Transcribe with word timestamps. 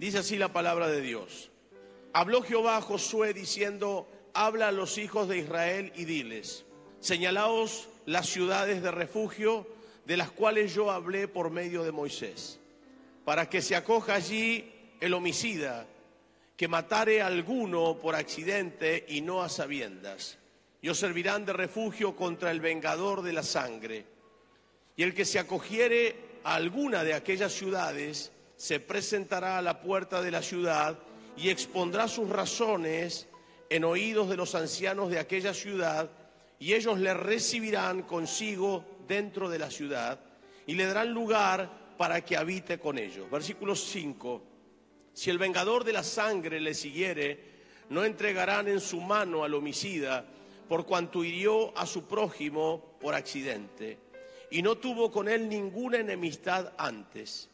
Dice 0.00 0.16
así 0.16 0.38
la 0.38 0.50
palabra 0.50 0.88
de 0.88 1.02
Dios. 1.02 1.50
Habló 2.14 2.40
Jehová 2.40 2.78
a 2.78 2.80
Josué 2.80 3.34
diciendo, 3.34 4.08
habla 4.32 4.68
a 4.68 4.72
los 4.72 4.96
hijos 4.96 5.28
de 5.28 5.36
Israel 5.36 5.92
y 5.94 6.06
diles, 6.06 6.64
señalaos 7.00 7.90
las 8.06 8.26
ciudades 8.26 8.82
de 8.82 8.92
refugio 8.92 9.66
de 10.06 10.16
las 10.16 10.30
cuales 10.30 10.72
yo 10.72 10.90
hablé 10.90 11.28
por 11.28 11.50
medio 11.50 11.82
de 11.82 11.92
Moisés, 11.92 12.58
para 13.26 13.50
que 13.50 13.60
se 13.60 13.76
acoja 13.76 14.14
allí 14.14 14.72
el 15.00 15.12
homicida 15.12 15.86
que 16.56 16.66
matare 16.66 17.20
a 17.20 17.26
alguno 17.26 17.98
por 17.98 18.14
accidente 18.14 19.04
y 19.06 19.20
no 19.20 19.42
a 19.42 19.50
sabiendas. 19.50 20.38
Y 20.80 20.88
os 20.88 20.98
servirán 20.98 21.44
de 21.44 21.52
refugio 21.52 22.16
contra 22.16 22.50
el 22.50 22.60
vengador 22.60 23.20
de 23.20 23.34
la 23.34 23.42
sangre. 23.42 24.06
Y 24.96 25.02
el 25.02 25.12
que 25.12 25.26
se 25.26 25.38
acogiere 25.38 26.16
a 26.42 26.54
alguna 26.54 27.04
de 27.04 27.12
aquellas 27.12 27.52
ciudades, 27.52 28.32
se 28.60 28.78
presentará 28.78 29.56
a 29.56 29.62
la 29.62 29.80
puerta 29.80 30.20
de 30.20 30.30
la 30.30 30.42
ciudad 30.42 30.98
y 31.34 31.48
expondrá 31.48 32.06
sus 32.08 32.28
razones 32.28 33.26
en 33.70 33.84
oídos 33.84 34.28
de 34.28 34.36
los 34.36 34.54
ancianos 34.54 35.08
de 35.08 35.18
aquella 35.18 35.54
ciudad, 35.54 36.10
y 36.58 36.74
ellos 36.74 36.98
le 36.98 37.14
recibirán 37.14 38.02
consigo 38.02 38.84
dentro 39.08 39.48
de 39.48 39.58
la 39.58 39.70
ciudad 39.70 40.20
y 40.66 40.74
le 40.74 40.84
darán 40.84 41.10
lugar 41.10 41.70
para 41.96 42.22
que 42.22 42.36
habite 42.36 42.78
con 42.78 42.98
ellos. 42.98 43.30
Versículo 43.30 43.74
5. 43.74 44.42
Si 45.14 45.30
el 45.30 45.38
vengador 45.38 45.82
de 45.82 45.94
la 45.94 46.04
sangre 46.04 46.60
le 46.60 46.74
siguiere, 46.74 47.42
no 47.88 48.04
entregarán 48.04 48.68
en 48.68 48.80
su 48.80 49.00
mano 49.00 49.42
al 49.42 49.54
homicida, 49.54 50.26
por 50.68 50.84
cuanto 50.84 51.24
hirió 51.24 51.74
a 51.78 51.86
su 51.86 52.04
prójimo 52.04 52.98
por 53.00 53.14
accidente, 53.14 53.96
y 54.50 54.60
no 54.60 54.76
tuvo 54.76 55.10
con 55.10 55.30
él 55.30 55.48
ninguna 55.48 55.96
enemistad 55.96 56.74
antes, 56.76 57.48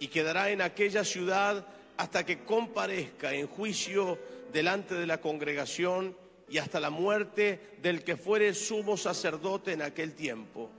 y 0.00 0.08
quedará 0.08 0.50
en 0.50 0.62
aquella 0.62 1.04
ciudad 1.04 1.64
hasta 1.96 2.26
que 2.26 2.42
comparezca 2.44 3.32
en 3.32 3.46
juicio 3.46 4.18
delante 4.52 4.94
de 4.94 5.06
la 5.06 5.20
congregación 5.20 6.16
y 6.48 6.58
hasta 6.58 6.80
la 6.80 6.90
muerte 6.90 7.76
del 7.80 8.02
que 8.02 8.16
fuere 8.16 8.54
sumo 8.54 8.96
sacerdote 8.96 9.72
en 9.72 9.82
aquel 9.82 10.14
tiempo. 10.14 10.70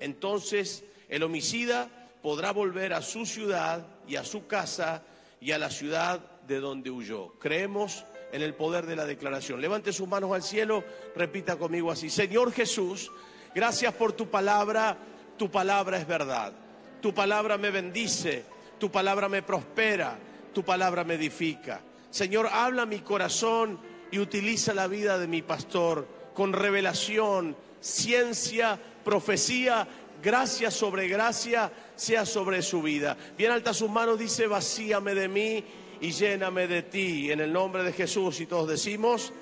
Entonces 0.00 0.82
el 1.08 1.22
homicida 1.22 1.88
podrá 2.22 2.52
volver 2.52 2.94
a 2.94 3.02
su 3.02 3.26
ciudad 3.26 3.86
y 4.08 4.16
a 4.16 4.24
su 4.24 4.46
casa 4.46 5.04
y 5.40 5.52
a 5.52 5.58
la 5.58 5.70
ciudad 5.70 6.20
de 6.48 6.60
donde 6.60 6.90
huyó. 6.90 7.34
Creemos 7.38 8.04
en 8.32 8.42
el 8.42 8.54
poder 8.54 8.86
de 8.86 8.96
la 8.96 9.04
declaración. 9.04 9.60
Levante 9.60 9.92
sus 9.92 10.08
manos 10.08 10.32
al 10.32 10.42
cielo, 10.42 10.84
repita 11.14 11.56
conmigo 11.56 11.90
así. 11.90 12.10
Señor 12.10 12.52
Jesús, 12.52 13.10
gracias 13.54 13.92
por 13.94 14.12
tu 14.12 14.28
palabra. 14.28 14.96
Tu 15.36 15.50
palabra 15.50 15.98
es 15.98 16.06
verdad. 16.06 16.52
Tu 17.00 17.14
palabra 17.14 17.56
me 17.58 17.70
bendice. 17.70 18.44
Tu 18.80 18.90
palabra 18.90 19.28
me 19.28 19.42
prospera. 19.42 20.18
Tu 20.52 20.64
palabra 20.64 21.04
me 21.04 21.14
edifica. 21.14 21.80
Señor, 22.10 22.48
habla 22.50 22.86
mi 22.86 23.00
corazón 23.00 23.78
y 24.10 24.18
utiliza 24.18 24.74
la 24.74 24.88
vida 24.88 25.18
de 25.18 25.28
mi 25.28 25.42
pastor 25.42 26.08
con 26.34 26.52
revelación, 26.52 27.56
ciencia, 27.78 28.80
profecía, 29.04 29.86
gracia 30.22 30.70
sobre 30.70 31.06
gracia 31.06 31.70
sea 31.94 32.26
sobre 32.26 32.62
su 32.62 32.82
vida. 32.82 33.16
Bien 33.36 33.52
alta 33.52 33.74
sus 33.74 33.90
manos, 33.90 34.18
dice, 34.18 34.46
vacíame 34.46 35.14
de 35.14 35.28
mí 35.28 35.64
y 36.00 36.10
lléname 36.10 36.66
de 36.66 36.82
ti. 36.82 37.30
En 37.30 37.40
el 37.40 37.52
nombre 37.52 37.84
de 37.84 37.92
Jesús 37.92 38.40
y 38.40 38.46
todos 38.46 38.68
decimos, 38.68 39.32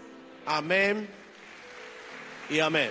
amén 0.46 1.08
y 2.50 2.58
amén. 2.58 2.90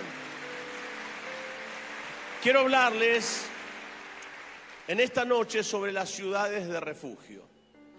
Quiero 2.42 2.60
hablarles 2.60 3.48
en 4.88 5.00
esta 5.00 5.26
noche 5.26 5.62
sobre 5.62 5.92
las 5.92 6.08
ciudades 6.08 6.66
de 6.66 6.80
refugio. 6.80 7.42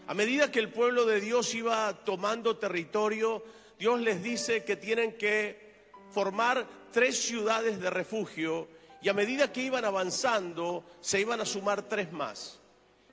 A 0.07 0.15
medida 0.15 0.51
que 0.51 0.59
el 0.59 0.69
pueblo 0.69 1.05
de 1.05 1.21
Dios 1.21 1.53
iba 1.53 1.93
tomando 2.03 2.57
territorio, 2.57 3.43
Dios 3.77 4.01
les 4.01 4.23
dice 4.23 4.63
que 4.63 4.75
tienen 4.75 5.13
que 5.13 5.91
formar 6.09 6.65
tres 6.91 7.21
ciudades 7.21 7.79
de 7.79 7.91
refugio 7.91 8.67
y 9.03 9.09
a 9.09 9.13
medida 9.13 9.53
que 9.53 9.61
iban 9.61 9.85
avanzando 9.85 10.83
se 10.99 11.21
iban 11.21 11.39
a 11.39 11.45
sumar 11.45 11.83
tres 11.83 12.11
más. 12.11 12.59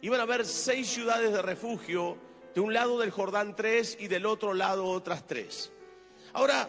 Iban 0.00 0.20
a 0.20 0.22
haber 0.22 0.46
seis 0.46 0.88
ciudades 0.88 1.32
de 1.32 1.42
refugio, 1.42 2.16
de 2.54 2.62
un 2.62 2.72
lado 2.72 2.98
del 2.98 3.10
Jordán 3.10 3.54
tres 3.54 3.98
y 4.00 4.08
del 4.08 4.24
otro 4.24 4.54
lado 4.54 4.86
otras 4.86 5.26
tres. 5.26 5.70
Ahora, 6.32 6.66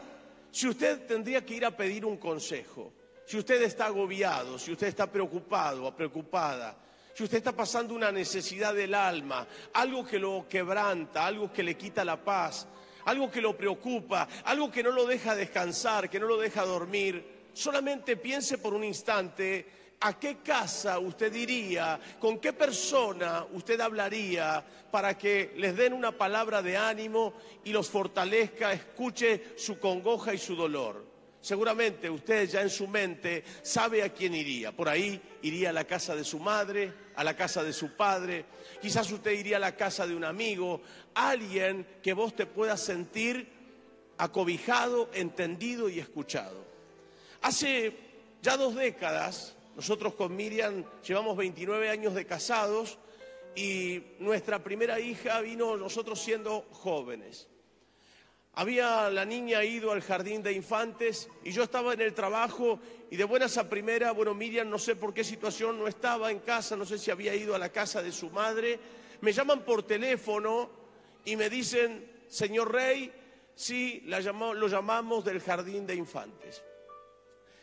si 0.51 0.67
usted 0.67 1.07
tendría 1.07 1.45
que 1.45 1.55
ir 1.55 1.65
a 1.65 1.71
pedir 1.71 2.03
un 2.03 2.17
consejo, 2.17 2.91
si 3.25 3.37
usted 3.37 3.61
está 3.61 3.85
agobiado, 3.85 4.59
si 4.59 4.73
usted 4.73 4.87
está 4.87 5.09
preocupado 5.09 5.85
o 5.85 5.95
preocupada, 5.95 6.75
si 7.17 7.23
usted 7.23 7.39
está 7.39 7.51
pasando 7.51 7.95
una 7.95 8.11
necesidad 8.11 8.75
del 8.75 8.93
alma, 8.93 9.47
algo 9.73 10.05
que 10.05 10.19
lo 10.19 10.45
quebranta, 10.47 11.25
algo 11.25 11.51
que 11.51 11.63
le 11.63 11.75
quita 11.75 12.05
la 12.05 12.23
paz, 12.23 12.67
algo 13.05 13.31
que 13.31 13.41
lo 13.41 13.57
preocupa, 13.57 14.27
algo 14.43 14.69
que 14.69 14.83
no 14.83 14.91
lo 14.91 15.07
deja 15.07 15.33
descansar, 15.33 16.11
que 16.11 16.19
no 16.19 16.27
lo 16.27 16.37
deja 16.37 16.63
dormir, 16.63 17.47
solamente 17.53 18.17
piense 18.17 18.59
por 18.59 18.75
un 18.75 18.83
instante 18.83 19.95
a 20.01 20.19
qué 20.19 20.43
casa 20.43 20.99
usted 20.99 21.33
iría, 21.33 21.99
con 22.19 22.37
qué 22.37 22.53
persona 22.53 23.47
usted 23.51 23.81
hablaría 23.81 24.63
para 24.91 25.17
que 25.17 25.53
les 25.55 25.75
den 25.75 25.93
una 25.93 26.11
palabra 26.11 26.61
de 26.61 26.77
ánimo 26.77 27.33
y 27.63 27.71
los 27.71 27.89
fortalezca, 27.89 28.73
escuche 28.73 29.55
su 29.57 29.79
congoja 29.79 30.35
y 30.35 30.37
su 30.37 30.55
dolor. 30.55 31.06
Seguramente 31.41 32.09
usted 32.09 32.49
ya 32.49 32.61
en 32.61 32.69
su 32.69 32.87
mente 32.87 33.43
sabe 33.61 34.03
a 34.03 34.09
quién 34.09 34.33
iría. 34.33 34.71
Por 34.71 34.89
ahí 34.89 35.21
iría 35.43 35.69
a 35.69 35.73
la 35.73 35.85
casa 35.85 36.15
de 36.15 36.23
su 36.23 36.39
madre, 36.39 36.93
a 37.15 37.23
la 37.23 37.35
casa 37.35 37.63
de 37.63 37.73
su 37.73 37.95
padre. 37.95 38.45
Quizás 38.81 39.11
usted 39.11 39.31
iría 39.31 39.57
a 39.57 39.61
la 39.61 39.75
casa 39.75 40.05
de 40.05 40.15
un 40.15 40.25
amigo, 40.25 40.81
alguien 41.13 41.87
que 42.01 42.13
vos 42.13 42.35
te 42.35 42.45
puedas 42.45 42.81
sentir 42.81 43.47
acobijado, 44.17 45.09
entendido 45.13 45.89
y 45.89 45.99
escuchado. 45.99 46.65
Hace 47.41 47.95
ya 48.41 48.57
dos 48.57 48.75
décadas, 48.75 49.55
nosotros 49.75 50.15
con 50.15 50.35
Miriam 50.35 50.83
llevamos 51.05 51.37
29 51.37 51.89
años 51.89 52.13
de 52.15 52.25
casados 52.25 52.97
y 53.55 54.03
nuestra 54.19 54.63
primera 54.63 54.99
hija 54.99 55.39
vino 55.41 55.77
nosotros 55.77 56.19
siendo 56.19 56.65
jóvenes. 56.71 57.47
Había 58.59 59.11
la 59.11 59.23
niña 59.23 59.63
ido 59.63 59.91
al 59.91 60.01
jardín 60.01 60.41
de 60.41 60.51
infantes 60.51 61.29
y 61.43 61.51
yo 61.51 61.61
estaba 61.61 61.93
en 61.93 62.01
el 62.01 62.15
trabajo 62.15 62.79
y 63.11 63.15
de 63.15 63.23
buenas 63.23 63.55
a 63.59 63.69
primera, 63.69 64.13
bueno, 64.13 64.33
Miriam 64.33 64.67
no 64.67 64.79
sé 64.79 64.95
por 64.95 65.13
qué 65.13 65.23
situación 65.23 65.77
no 65.77 65.87
estaba 65.87 66.31
en 66.31 66.39
casa, 66.39 66.75
no 66.75 66.83
sé 66.83 66.97
si 66.97 67.11
había 67.11 67.35
ido 67.35 67.53
a 67.53 67.59
la 67.59 67.71
casa 67.71 68.01
de 68.01 68.11
su 68.11 68.31
madre. 68.31 68.79
Me 69.21 69.31
llaman 69.31 69.63
por 69.63 69.83
teléfono 69.83 70.71
y 71.23 71.35
me 71.35 71.51
dicen, 71.51 72.11
señor 72.27 72.73
Rey, 72.73 73.13
sí, 73.53 74.01
la 74.07 74.21
lo 74.21 74.67
llamamos 74.67 75.23
del 75.23 75.39
jardín 75.39 75.85
de 75.85 75.93
infantes. 75.93 76.63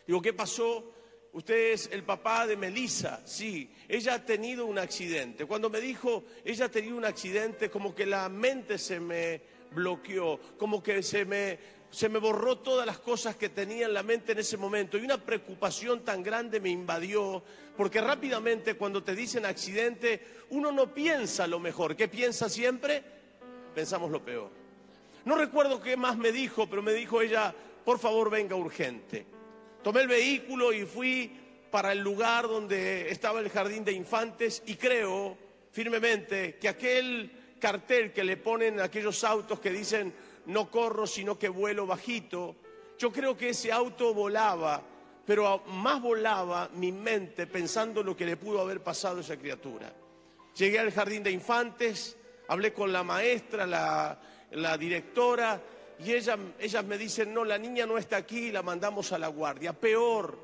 Digo, 0.06 0.22
¿qué 0.22 0.32
pasó? 0.32 0.92
Usted 1.32 1.72
es 1.72 1.88
el 1.90 2.04
papá 2.04 2.46
de 2.46 2.56
Melissa, 2.56 3.20
sí, 3.26 3.68
ella 3.88 4.14
ha 4.14 4.24
tenido 4.24 4.64
un 4.64 4.78
accidente. 4.78 5.44
Cuando 5.44 5.68
me 5.68 5.80
dijo, 5.80 6.22
ella 6.44 6.66
ha 6.66 6.70
tenido 6.70 6.96
un 6.96 7.04
accidente, 7.04 7.68
como 7.68 7.92
que 7.92 8.06
la 8.06 8.28
mente 8.28 8.78
se 8.78 9.00
me 9.00 9.53
bloqueó, 9.74 10.38
como 10.58 10.82
que 10.82 11.02
se 11.02 11.24
me, 11.24 11.58
se 11.90 12.08
me 12.08 12.18
borró 12.18 12.58
todas 12.58 12.86
las 12.86 12.98
cosas 12.98 13.36
que 13.36 13.48
tenía 13.48 13.86
en 13.86 13.94
la 13.94 14.02
mente 14.02 14.32
en 14.32 14.38
ese 14.38 14.56
momento 14.56 14.98
y 14.98 15.04
una 15.04 15.18
preocupación 15.18 16.04
tan 16.04 16.22
grande 16.22 16.60
me 16.60 16.70
invadió, 16.70 17.42
porque 17.76 18.00
rápidamente 18.00 18.74
cuando 18.74 19.02
te 19.02 19.14
dicen 19.14 19.46
accidente, 19.46 20.20
uno 20.50 20.72
no 20.72 20.92
piensa 20.92 21.46
lo 21.46 21.58
mejor, 21.58 21.96
¿qué 21.96 22.08
piensa 22.08 22.48
siempre? 22.48 23.02
Pensamos 23.74 24.10
lo 24.10 24.24
peor. 24.24 24.50
No 25.24 25.36
recuerdo 25.36 25.80
qué 25.80 25.96
más 25.96 26.16
me 26.16 26.32
dijo, 26.32 26.68
pero 26.68 26.82
me 26.82 26.92
dijo 26.92 27.20
ella, 27.22 27.54
por 27.84 27.98
favor 27.98 28.30
venga 28.30 28.56
urgente. 28.56 29.26
Tomé 29.82 30.02
el 30.02 30.08
vehículo 30.08 30.72
y 30.72 30.84
fui 30.84 31.30
para 31.70 31.92
el 31.92 31.98
lugar 31.98 32.46
donde 32.46 33.10
estaba 33.10 33.40
el 33.40 33.50
jardín 33.50 33.84
de 33.84 33.92
infantes 33.92 34.62
y 34.66 34.76
creo 34.76 35.36
firmemente 35.72 36.56
que 36.56 36.68
aquel 36.68 37.30
cartel 37.58 38.12
que 38.12 38.24
le 38.24 38.36
ponen 38.36 38.80
a 38.80 38.84
aquellos 38.84 39.24
autos 39.24 39.60
que 39.60 39.70
dicen 39.70 40.14
no 40.46 40.70
corro 40.70 41.06
sino 41.06 41.38
que 41.38 41.48
vuelo 41.48 41.86
bajito, 41.86 42.56
yo 42.98 43.10
creo 43.12 43.36
que 43.36 43.50
ese 43.50 43.72
auto 43.72 44.14
volaba, 44.14 44.82
pero 45.26 45.62
más 45.66 46.00
volaba 46.00 46.68
mi 46.74 46.92
mente 46.92 47.46
pensando 47.46 48.02
lo 48.02 48.16
que 48.16 48.26
le 48.26 48.36
pudo 48.36 48.60
haber 48.60 48.82
pasado 48.82 49.18
a 49.18 49.20
esa 49.20 49.36
criatura. 49.36 49.92
Llegué 50.56 50.78
al 50.78 50.92
jardín 50.92 51.22
de 51.22 51.30
infantes, 51.30 52.16
hablé 52.48 52.72
con 52.72 52.92
la 52.92 53.02
maestra, 53.02 53.66
la, 53.66 54.78
directora, 54.78 55.60
y 55.98 56.12
ellas, 56.12 56.38
ellas 56.60 56.84
me 56.84 56.98
dicen, 56.98 57.34
no, 57.34 57.44
la 57.44 57.58
niña 57.58 57.86
no 57.86 57.98
está 57.98 58.16
aquí, 58.16 58.52
la 58.52 58.62
mandamos 58.62 59.12
a 59.12 59.18
la 59.18 59.28
guardia. 59.28 59.72
Peor, 59.72 60.38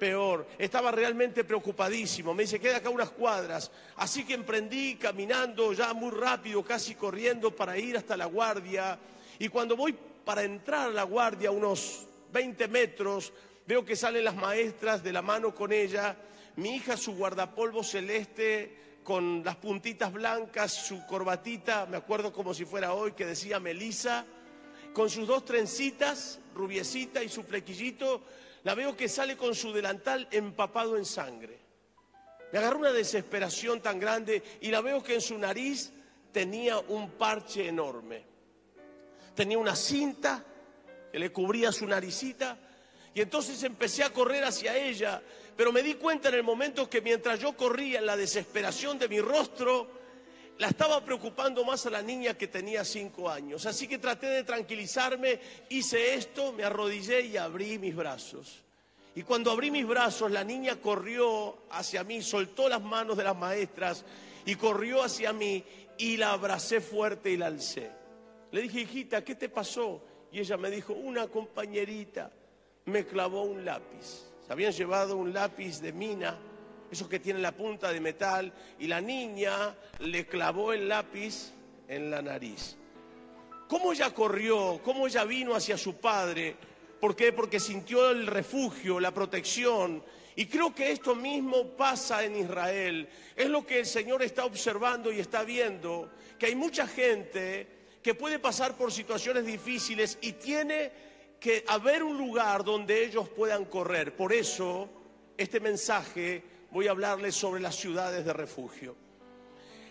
peor. 0.00 0.46
Estaba 0.58 0.90
realmente 0.90 1.44
preocupadísimo. 1.44 2.34
Me 2.34 2.42
dice, 2.42 2.58
queda 2.58 2.78
acá 2.78 2.90
unas 2.90 3.10
cuadras. 3.10 3.70
Así 3.96 4.24
que 4.24 4.34
emprendí 4.34 4.96
caminando 4.96 5.72
ya 5.72 5.92
muy 5.92 6.10
rápido, 6.10 6.64
casi 6.64 6.96
corriendo 6.96 7.54
para 7.54 7.78
ir 7.78 7.96
hasta 7.96 8.16
la 8.16 8.24
guardia. 8.24 8.98
Y 9.38 9.48
cuando 9.48 9.76
voy 9.76 9.96
para 10.24 10.42
entrar 10.42 10.88
a 10.88 10.92
la 10.92 11.04
guardia, 11.04 11.52
unos 11.52 12.06
20 12.32 12.66
metros, 12.66 13.32
veo 13.66 13.84
que 13.84 13.94
salen 13.94 14.24
las 14.24 14.34
maestras 14.34 15.04
de 15.04 15.12
la 15.12 15.22
mano 15.22 15.54
con 15.54 15.72
ella. 15.72 16.16
Mi 16.56 16.76
hija, 16.76 16.96
su 16.96 17.14
guardapolvo 17.14 17.84
celeste, 17.84 18.80
con 19.04 19.42
las 19.44 19.56
puntitas 19.56 20.12
blancas, 20.12 20.72
su 20.72 21.06
corbatita, 21.06 21.86
me 21.86 21.96
acuerdo 21.96 22.32
como 22.32 22.54
si 22.54 22.64
fuera 22.64 22.92
hoy, 22.92 23.12
que 23.12 23.26
decía 23.26 23.60
Melisa, 23.60 24.24
con 24.92 25.08
sus 25.08 25.26
dos 25.26 25.44
trencitas, 25.44 26.38
rubiecita 26.54 27.22
y 27.22 27.28
su 27.28 27.42
flequillito, 27.42 28.22
la 28.64 28.74
veo 28.74 28.96
que 28.96 29.08
sale 29.08 29.36
con 29.36 29.54
su 29.54 29.72
delantal 29.72 30.28
empapado 30.30 30.96
en 30.96 31.04
sangre. 31.04 31.58
Me 32.52 32.58
agarró 32.58 32.78
una 32.78 32.92
desesperación 32.92 33.80
tan 33.80 33.98
grande 33.98 34.42
y 34.60 34.70
la 34.70 34.80
veo 34.80 35.02
que 35.02 35.14
en 35.14 35.20
su 35.20 35.38
nariz 35.38 35.92
tenía 36.32 36.78
un 36.78 37.12
parche 37.12 37.68
enorme. 37.68 38.24
Tenía 39.34 39.58
una 39.58 39.76
cinta 39.76 40.44
que 41.12 41.18
le 41.18 41.32
cubría 41.32 41.72
su 41.72 41.86
naricita 41.86 42.58
y 43.14 43.20
entonces 43.20 43.62
empecé 43.62 44.04
a 44.04 44.12
correr 44.12 44.44
hacia 44.44 44.76
ella, 44.76 45.22
pero 45.56 45.72
me 45.72 45.82
di 45.82 45.94
cuenta 45.94 46.28
en 46.28 46.36
el 46.36 46.42
momento 46.42 46.88
que 46.88 47.00
mientras 47.00 47.40
yo 47.40 47.56
corría 47.56 47.98
en 47.98 48.06
la 48.06 48.16
desesperación 48.16 48.98
de 48.98 49.08
mi 49.08 49.20
rostro, 49.20 49.99
la 50.60 50.68
estaba 50.68 51.02
preocupando 51.02 51.64
más 51.64 51.86
a 51.86 51.90
la 51.90 52.02
niña 52.02 52.34
que 52.36 52.46
tenía 52.46 52.84
cinco 52.84 53.30
años. 53.30 53.64
Así 53.64 53.88
que 53.88 53.96
traté 53.96 54.26
de 54.26 54.44
tranquilizarme, 54.44 55.40
hice 55.70 56.12
esto, 56.12 56.52
me 56.52 56.64
arrodillé 56.64 57.22
y 57.22 57.38
abrí 57.38 57.78
mis 57.78 57.96
brazos. 57.96 58.60
Y 59.14 59.22
cuando 59.22 59.50
abrí 59.50 59.70
mis 59.70 59.86
brazos, 59.86 60.30
la 60.30 60.44
niña 60.44 60.76
corrió 60.76 61.62
hacia 61.70 62.04
mí, 62.04 62.20
soltó 62.20 62.68
las 62.68 62.82
manos 62.82 63.16
de 63.16 63.24
las 63.24 63.34
maestras 63.38 64.04
y 64.44 64.54
corrió 64.56 65.02
hacia 65.02 65.32
mí 65.32 65.64
y 65.96 66.18
la 66.18 66.32
abracé 66.32 66.82
fuerte 66.82 67.30
y 67.30 67.38
la 67.38 67.46
alcé. 67.46 67.90
Le 68.52 68.60
dije, 68.60 68.82
hijita, 68.82 69.24
¿qué 69.24 69.36
te 69.36 69.48
pasó? 69.48 70.02
Y 70.30 70.40
ella 70.40 70.58
me 70.58 70.70
dijo, 70.70 70.92
una 70.92 71.26
compañerita 71.28 72.30
me 72.84 73.06
clavó 73.06 73.44
un 73.44 73.64
lápiz. 73.64 74.26
Se 74.46 74.52
habían 74.52 74.72
llevado 74.72 75.16
un 75.16 75.32
lápiz 75.32 75.80
de 75.80 75.94
mina 75.94 76.38
esos 76.90 77.08
que 77.08 77.20
tienen 77.20 77.42
la 77.42 77.52
punta 77.52 77.92
de 77.92 78.00
metal, 78.00 78.52
y 78.78 78.86
la 78.86 79.00
niña 79.00 79.74
le 80.00 80.26
clavó 80.26 80.72
el 80.72 80.88
lápiz 80.88 81.52
en 81.88 82.10
la 82.10 82.22
nariz. 82.22 82.76
¿Cómo 83.68 83.92
ella 83.92 84.12
corrió? 84.12 84.80
¿Cómo 84.82 85.06
ella 85.06 85.24
vino 85.24 85.54
hacia 85.54 85.78
su 85.78 85.96
padre? 85.96 86.56
¿Por 87.00 87.14
qué? 87.14 87.32
Porque 87.32 87.60
sintió 87.60 88.10
el 88.10 88.26
refugio, 88.26 88.98
la 88.98 89.14
protección. 89.14 90.02
Y 90.36 90.46
creo 90.46 90.74
que 90.74 90.90
esto 90.90 91.14
mismo 91.14 91.76
pasa 91.76 92.24
en 92.24 92.36
Israel. 92.36 93.08
Es 93.36 93.48
lo 93.48 93.64
que 93.64 93.80
el 93.80 93.86
Señor 93.86 94.22
está 94.22 94.44
observando 94.44 95.12
y 95.12 95.20
está 95.20 95.44
viendo, 95.44 96.10
que 96.38 96.46
hay 96.46 96.54
mucha 96.54 96.86
gente 96.86 97.80
que 98.02 98.14
puede 98.14 98.38
pasar 98.38 98.76
por 98.76 98.90
situaciones 98.90 99.46
difíciles 99.46 100.18
y 100.20 100.32
tiene 100.32 100.90
que 101.38 101.64
haber 101.68 102.02
un 102.02 102.18
lugar 102.18 102.64
donde 102.64 103.04
ellos 103.04 103.28
puedan 103.28 103.64
correr. 103.66 104.16
Por 104.16 104.32
eso 104.32 104.88
este 105.36 105.60
mensaje 105.60 106.42
voy 106.70 106.88
a 106.88 106.92
hablarles 106.92 107.34
sobre 107.34 107.60
las 107.60 107.76
ciudades 107.76 108.24
de 108.24 108.32
refugio. 108.32 108.96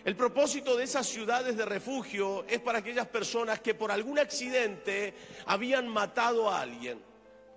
El 0.04 0.16
propósito 0.16 0.76
de 0.76 0.84
esas 0.84 1.06
ciudades 1.06 1.56
de 1.56 1.66
refugio 1.66 2.44
es 2.48 2.60
para 2.60 2.78
aquellas 2.78 3.06
personas 3.06 3.60
que 3.60 3.74
por 3.74 3.92
algún 3.92 4.18
accidente 4.18 5.12
habían 5.46 5.88
matado 5.88 6.48
a 6.48 6.62
alguien. 6.62 7.02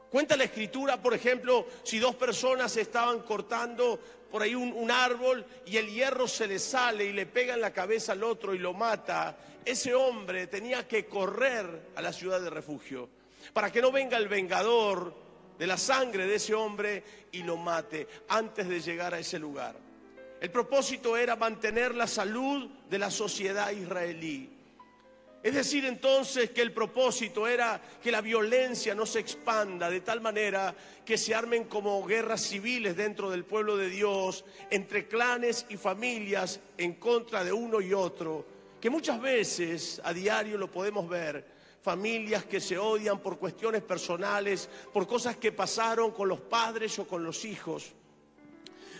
Cuenta 0.10 0.36
la 0.36 0.44
escritura, 0.44 1.02
por 1.02 1.14
ejemplo, 1.14 1.66
si 1.84 2.00
dos 2.00 2.16
personas 2.16 2.76
estaban 2.76 3.22
cortando 3.22 4.00
por 4.30 4.42
ahí 4.42 4.56
un, 4.56 4.92
árbol 4.92 5.46
y 5.66 5.78
el 5.78 5.90
hierro 5.90 6.28
se 6.28 6.48
le 6.48 6.60
sale 6.60 7.06
y 7.06 7.14
le 7.14 7.26
pega 7.26 7.54
en 7.54 7.62
la 7.62 7.72
cabeza 7.72 8.12
al 8.12 8.24
otro 8.24 8.54
y 8.54 8.60
lo 8.60 8.74
mata, 8.74 9.38
ese 9.64 9.96
hombre 9.96 10.48
tenía 10.48 10.88
que 10.88 11.06
correr 11.06 11.92
a 11.96 12.02
la 12.02 12.12
ciudad 12.12 12.42
de 12.42 12.50
refugio 12.50 13.10
para 13.54 13.72
que 13.72 13.82
no 13.82 13.92
venga 13.92 14.18
el 14.18 14.28
vengador 14.28 15.23
de 15.64 15.68
la 15.68 15.78
sangre 15.78 16.28
de 16.28 16.36
ese 16.36 16.54
hombre 16.54 17.02
y 17.32 17.42
lo 17.42 17.56
mate 17.56 18.06
antes 18.28 18.68
de 18.68 18.82
llegar 18.82 19.14
a 19.14 19.20
ese 19.20 19.40
lugar. 19.40 19.74
El 20.42 20.52
propósito 20.52 21.16
era 21.16 21.38
mantener 21.38 21.96
la 21.96 22.06
salud 22.06 22.70
de 22.90 23.00
la 23.00 23.10
sociedad 23.10 23.72
israelí. 23.72 24.50
Es 25.42 25.54
decir, 25.54 25.86
entonces 25.86 26.50
que 26.50 26.62
el 26.62 26.74
propósito 26.74 27.48
era 27.48 27.82
que 28.02 28.12
la 28.12 28.20
violencia 28.20 28.94
no 28.94 29.06
se 29.06 29.20
expanda 29.20 29.90
de 29.90 30.02
tal 30.02 30.20
manera 30.20 30.76
que 31.06 31.18
se 31.18 31.34
armen 31.34 31.64
como 31.64 32.06
guerras 32.06 32.42
civiles 32.42 32.98
dentro 32.98 33.30
del 33.30 33.46
pueblo 33.46 33.78
de 33.78 33.88
Dios, 33.88 34.44
entre 34.70 35.08
clanes 35.08 35.66
y 35.70 35.78
familias 35.78 36.60
en 36.78 36.96
contra 36.96 37.42
de 37.46 37.54
uno 37.54 37.80
y 37.80 37.94
otro, 37.94 38.46
que 38.82 38.90
muchas 38.90 39.22
veces 39.22 40.02
a 40.04 40.12
diario 40.12 40.58
lo 40.58 40.70
podemos 40.70 41.08
ver 41.08 41.53
familias 41.84 42.46
que 42.46 42.62
se 42.62 42.78
odian 42.78 43.20
por 43.20 43.38
cuestiones 43.38 43.84
personales, 43.84 44.70
por 44.92 45.06
cosas 45.06 45.36
que 45.36 45.52
pasaron 45.52 46.12
con 46.12 46.30
los 46.30 46.40
padres 46.40 46.98
o 46.98 47.06
con 47.06 47.24
los 47.24 47.44
hijos. 47.44 47.92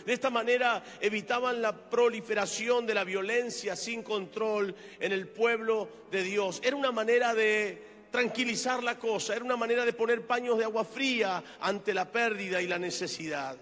De 0.04 0.12
esta 0.12 0.28
manera 0.28 0.84
evitaban 1.00 1.62
la 1.62 1.88
proliferación 1.88 2.86
de 2.86 2.92
la 2.92 3.04
violencia 3.04 3.74
sin 3.74 4.02
control 4.02 4.74
en 5.00 5.12
el 5.12 5.28
pueblo 5.28 5.88
de 6.10 6.22
Dios. 6.22 6.60
Era 6.62 6.76
una 6.76 6.92
manera 6.92 7.32
de 7.32 7.82
tranquilizar 8.10 8.82
la 8.82 8.98
cosa, 8.98 9.34
era 9.34 9.46
una 9.46 9.56
manera 9.56 9.86
de 9.86 9.94
poner 9.94 10.26
paños 10.26 10.58
de 10.58 10.64
agua 10.64 10.84
fría 10.84 11.42
ante 11.60 11.94
la 11.94 12.12
pérdida 12.12 12.60
y 12.60 12.66
la 12.66 12.78
necesidad. 12.78 13.56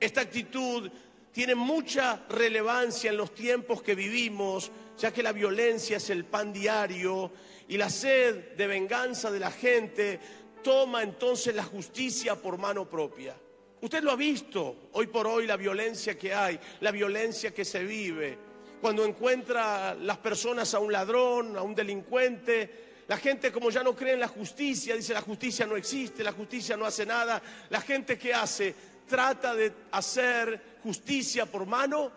Esta 0.00 0.22
actitud 0.22 0.90
tiene 1.30 1.54
mucha 1.54 2.24
relevancia 2.30 3.10
en 3.10 3.18
los 3.18 3.34
tiempos 3.34 3.82
que 3.82 3.94
vivimos, 3.94 4.70
ya 4.98 5.12
que 5.12 5.22
la 5.22 5.32
violencia 5.32 5.98
es 5.98 6.08
el 6.08 6.24
pan 6.24 6.54
diario 6.54 7.30
y 7.72 7.78
la 7.78 7.88
sed 7.88 8.54
de 8.54 8.66
venganza 8.66 9.30
de 9.30 9.40
la 9.40 9.50
gente 9.50 10.20
toma 10.62 11.02
entonces 11.02 11.54
la 11.54 11.64
justicia 11.64 12.36
por 12.36 12.58
mano 12.58 12.86
propia. 12.86 13.34
Usted 13.80 14.02
lo 14.02 14.10
ha 14.10 14.16
visto 14.16 14.90
hoy 14.92 15.06
por 15.06 15.26
hoy 15.26 15.46
la 15.46 15.56
violencia 15.56 16.18
que 16.18 16.34
hay, 16.34 16.60
la 16.80 16.90
violencia 16.90 17.54
que 17.54 17.64
se 17.64 17.82
vive. 17.82 18.36
Cuando 18.78 19.06
encuentra 19.06 19.94
las 19.94 20.18
personas 20.18 20.74
a 20.74 20.80
un 20.80 20.92
ladrón, 20.92 21.56
a 21.56 21.62
un 21.62 21.74
delincuente, 21.74 23.04
la 23.08 23.16
gente 23.16 23.50
como 23.50 23.70
ya 23.70 23.82
no 23.82 23.96
cree 23.96 24.12
en 24.12 24.20
la 24.20 24.28
justicia, 24.28 24.94
dice 24.94 25.14
la 25.14 25.22
justicia 25.22 25.64
no 25.64 25.74
existe, 25.74 26.22
la 26.22 26.32
justicia 26.32 26.76
no 26.76 26.84
hace 26.84 27.06
nada. 27.06 27.40
La 27.70 27.80
gente 27.80 28.18
que 28.18 28.34
hace 28.34 28.74
trata 29.08 29.54
de 29.54 29.72
hacer 29.92 30.78
justicia 30.82 31.46
por 31.46 31.64
mano 31.64 32.12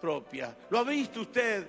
propia. 0.00 0.56
¿Lo 0.70 0.78
ha 0.78 0.84
visto 0.84 1.22
usted? 1.22 1.66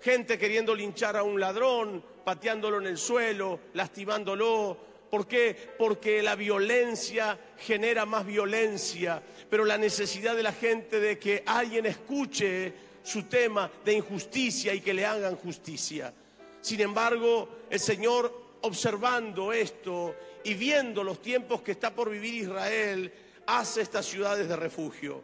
Gente 0.00 0.38
queriendo 0.38 0.74
linchar 0.74 1.14
a 1.18 1.22
un 1.22 1.38
ladrón, 1.38 2.13
pateándolo 2.24 2.78
en 2.78 2.86
el 2.86 2.98
suelo, 2.98 3.60
lastimándolo. 3.74 4.76
¿Por 5.10 5.28
qué? 5.28 5.56
Porque 5.78 6.22
la 6.22 6.34
violencia 6.34 7.38
genera 7.58 8.04
más 8.04 8.26
violencia, 8.26 9.22
pero 9.48 9.64
la 9.64 9.78
necesidad 9.78 10.34
de 10.34 10.42
la 10.42 10.52
gente 10.52 10.98
de 10.98 11.18
que 11.18 11.42
alguien 11.46 11.86
escuche 11.86 12.72
su 13.02 13.24
tema 13.24 13.70
de 13.84 13.92
injusticia 13.92 14.74
y 14.74 14.80
que 14.80 14.94
le 14.94 15.06
hagan 15.06 15.36
justicia. 15.36 16.12
Sin 16.60 16.80
embargo, 16.80 17.48
el 17.70 17.78
Señor, 17.78 18.56
observando 18.62 19.52
esto 19.52 20.16
y 20.42 20.54
viendo 20.54 21.04
los 21.04 21.20
tiempos 21.20 21.60
que 21.60 21.72
está 21.72 21.94
por 21.94 22.10
vivir 22.10 22.34
Israel, 22.34 23.12
hace 23.46 23.82
estas 23.82 24.06
ciudades 24.06 24.48
de 24.48 24.56
refugio. 24.56 25.22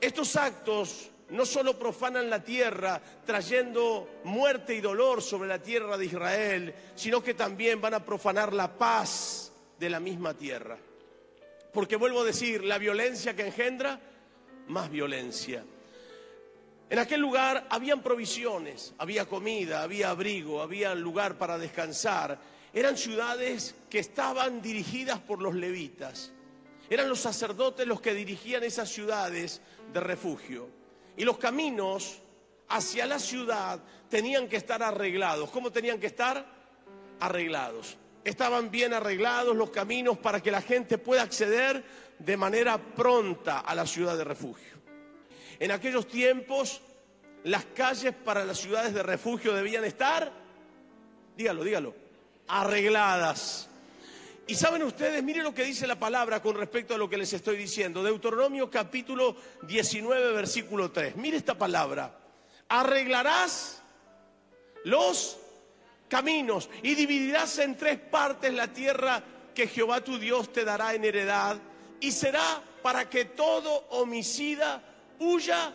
Estos 0.00 0.34
actos 0.36 1.10
no 1.30 1.44
solo 1.44 1.78
profanan 1.78 2.30
la 2.30 2.42
tierra 2.42 3.00
trayendo 3.24 4.20
muerte 4.24 4.74
y 4.74 4.80
dolor 4.80 5.20
sobre 5.22 5.48
la 5.48 5.60
tierra 5.60 5.96
de 5.96 6.06
Israel, 6.06 6.74
sino 6.94 7.22
que 7.22 7.34
también 7.34 7.80
van 7.80 7.94
a 7.94 8.04
profanar 8.04 8.52
la 8.52 8.76
paz 8.76 9.52
de 9.78 9.90
la 9.90 9.98
misma 9.98 10.34
tierra. 10.34 10.78
Porque 11.72 11.96
vuelvo 11.96 12.20
a 12.20 12.24
decir, 12.24 12.64
la 12.64 12.78
violencia 12.78 13.34
que 13.34 13.46
engendra, 13.46 14.00
más 14.68 14.90
violencia. 14.90 15.64
En 16.88 16.98
aquel 16.98 17.20
lugar 17.20 17.66
habían 17.70 18.02
provisiones, 18.02 18.94
había 18.98 19.26
comida, 19.26 19.82
había 19.82 20.10
abrigo, 20.10 20.62
había 20.62 20.94
lugar 20.94 21.36
para 21.36 21.58
descansar. 21.58 22.38
Eran 22.72 22.96
ciudades 22.96 23.74
que 23.90 23.98
estaban 23.98 24.62
dirigidas 24.62 25.18
por 25.18 25.42
los 25.42 25.56
levitas. 25.56 26.32
Eran 26.88 27.08
los 27.08 27.18
sacerdotes 27.18 27.84
los 27.84 28.00
que 28.00 28.14
dirigían 28.14 28.62
esas 28.62 28.88
ciudades 28.88 29.60
de 29.92 30.00
refugio 30.00 30.75
y 31.16 31.24
los 31.24 31.38
caminos 31.38 32.20
hacia 32.68 33.06
la 33.06 33.18
ciudad 33.18 33.80
tenían 34.08 34.48
que 34.48 34.56
estar 34.56 34.82
arreglados. 34.82 35.50
¿Cómo 35.50 35.70
tenían 35.70 35.98
que 35.98 36.06
estar? 36.06 36.44
Arreglados. 37.20 37.96
Estaban 38.24 38.70
bien 38.70 38.92
arreglados 38.92 39.56
los 39.56 39.70
caminos 39.70 40.18
para 40.18 40.42
que 40.42 40.50
la 40.50 40.60
gente 40.60 40.98
pueda 40.98 41.22
acceder 41.22 41.84
de 42.18 42.36
manera 42.36 42.78
pronta 42.78 43.60
a 43.60 43.74
la 43.74 43.86
ciudad 43.86 44.16
de 44.16 44.24
refugio. 44.24 44.76
En 45.58 45.70
aquellos 45.70 46.08
tiempos, 46.08 46.82
las 47.44 47.64
calles 47.66 48.14
para 48.14 48.44
las 48.44 48.58
ciudades 48.58 48.92
de 48.92 49.02
refugio 49.02 49.54
debían 49.54 49.84
estar, 49.84 50.32
dígalo, 51.36 51.64
dígalo, 51.64 51.94
arregladas. 52.48 53.70
Y 54.48 54.54
saben 54.54 54.84
ustedes, 54.84 55.24
miren 55.24 55.42
lo 55.42 55.52
que 55.52 55.64
dice 55.64 55.88
la 55.88 55.98
palabra 55.98 56.40
con 56.40 56.54
respecto 56.54 56.94
a 56.94 56.98
lo 56.98 57.10
que 57.10 57.18
les 57.18 57.32
estoy 57.32 57.56
diciendo. 57.56 58.02
Deuteronomio 58.04 58.70
capítulo 58.70 59.34
19, 59.62 60.32
versículo 60.32 60.92
3. 60.92 61.16
Mire 61.16 61.36
esta 61.36 61.58
palabra. 61.58 62.16
Arreglarás 62.68 63.82
los 64.84 65.36
caminos 66.08 66.70
y 66.84 66.94
dividirás 66.94 67.58
en 67.58 67.76
tres 67.76 67.98
partes 67.98 68.54
la 68.54 68.68
tierra 68.68 69.20
que 69.52 69.66
Jehová 69.66 70.02
tu 70.02 70.16
Dios 70.16 70.52
te 70.52 70.64
dará 70.64 70.94
en 70.94 71.04
heredad 71.04 71.58
y 71.98 72.12
será 72.12 72.62
para 72.82 73.10
que 73.10 73.24
todo 73.24 73.86
homicida 73.90 74.80
huya 75.18 75.72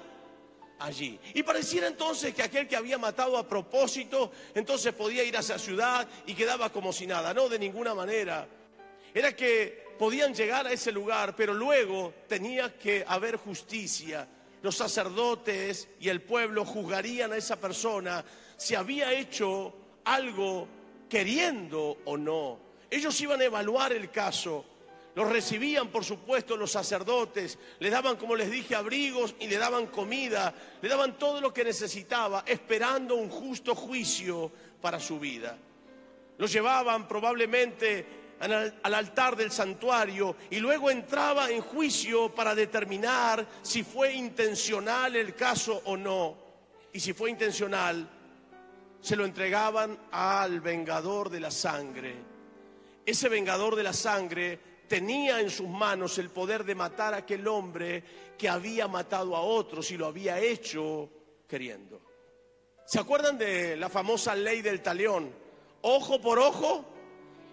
allí. 0.79 1.19
Y 1.33 1.43
pareciera 1.43 1.87
entonces 1.87 2.33
que 2.33 2.43
aquel 2.43 2.69
que 2.69 2.77
había 2.77 2.97
matado 2.97 3.37
a 3.37 3.45
propósito, 3.45 4.31
entonces 4.55 4.93
podía 4.93 5.25
ir 5.25 5.35
a 5.35 5.41
esa 5.41 5.59
ciudad 5.59 6.07
y 6.25 6.35
quedaba 6.35 6.71
como 6.71 6.93
si 6.93 7.05
nada. 7.05 7.33
No, 7.33 7.49
de 7.49 7.59
ninguna 7.59 7.93
manera. 7.93 8.47
Era 9.13 9.35
que 9.35 9.91
podían 9.97 10.33
llegar 10.33 10.65
a 10.67 10.73
ese 10.73 10.91
lugar, 10.91 11.35
pero 11.35 11.53
luego 11.53 12.13
tenía 12.27 12.77
que 12.77 13.03
haber 13.07 13.35
justicia. 13.35 14.27
Los 14.61 14.77
sacerdotes 14.77 15.89
y 15.99 16.09
el 16.09 16.21
pueblo 16.21 16.65
juzgarían 16.65 17.33
a 17.33 17.37
esa 17.37 17.59
persona 17.59 18.23
si 18.57 18.75
había 18.75 19.11
hecho 19.13 19.73
algo 20.05 20.67
queriendo 21.09 21.97
o 22.05 22.17
no. 22.17 22.59
Ellos 22.89 23.19
iban 23.21 23.41
a 23.41 23.45
evaluar 23.45 23.91
el 23.91 24.09
caso. 24.11 24.65
Los 25.13 25.29
recibían, 25.29 25.89
por 25.89 26.05
supuesto, 26.05 26.55
los 26.55 26.71
sacerdotes, 26.71 27.59
le 27.79 27.89
daban, 27.89 28.15
como 28.15 28.35
les 28.35 28.49
dije, 28.49 28.75
abrigos 28.75 29.35
y 29.39 29.47
le 29.47 29.57
daban 29.57 29.87
comida, 29.87 30.53
le 30.81 30.87
daban 30.87 31.17
todo 31.17 31.41
lo 31.41 31.53
que 31.53 31.65
necesitaba, 31.65 32.43
esperando 32.47 33.15
un 33.15 33.29
justo 33.29 33.75
juicio 33.75 34.51
para 34.81 34.99
su 34.99 35.19
vida. 35.19 35.57
Los 36.37 36.51
llevaban 36.51 37.07
probablemente 37.07 38.20
al, 38.41 38.93
altar 38.93 39.35
del 39.35 39.51
santuario 39.51 40.35
y 40.49 40.59
luego 40.59 40.89
entraba 40.89 41.49
en 41.49 41.61
juicio 41.61 42.33
para 42.33 42.55
determinar 42.55 43.45
si 43.61 43.83
fue 43.83 44.13
intencional 44.13 45.15
el 45.15 45.35
caso 45.35 45.81
o 45.85 45.95
no. 45.95 46.37
Y 46.93 46.99
si 46.99 47.13
fue 47.13 47.29
intencional, 47.29 48.09
se 48.99 49.15
lo 49.15 49.25
entregaban 49.25 49.97
al 50.11 50.59
vengador 50.59 51.29
de 51.29 51.39
la 51.39 51.51
sangre. 51.51 52.15
Ese 53.05 53.29
vengador 53.29 53.75
de 53.75 53.83
la 53.83 53.93
sangre 53.93 54.59
tenía 54.87 55.39
en 55.39 55.49
sus 55.49 55.67
manos 55.67 56.17
el 56.17 56.29
poder 56.29 56.65
de 56.65 56.75
matar 56.75 57.13
a 57.13 57.17
aquel 57.17 57.47
hombre 57.47 58.03
que 58.37 58.49
había 58.49 58.87
matado 58.87 59.35
a 59.35 59.41
otros 59.41 59.89
y 59.91 59.97
lo 59.97 60.07
había 60.07 60.39
hecho 60.39 61.09
queriendo. 61.47 62.01
¿Se 62.85 62.99
acuerdan 62.99 63.37
de 63.37 63.77
la 63.77 63.89
famosa 63.89 64.35
ley 64.35 64.61
del 64.61 64.81
talión? 64.81 65.31
Ojo 65.83 66.19
por 66.19 66.39
ojo 66.39 66.90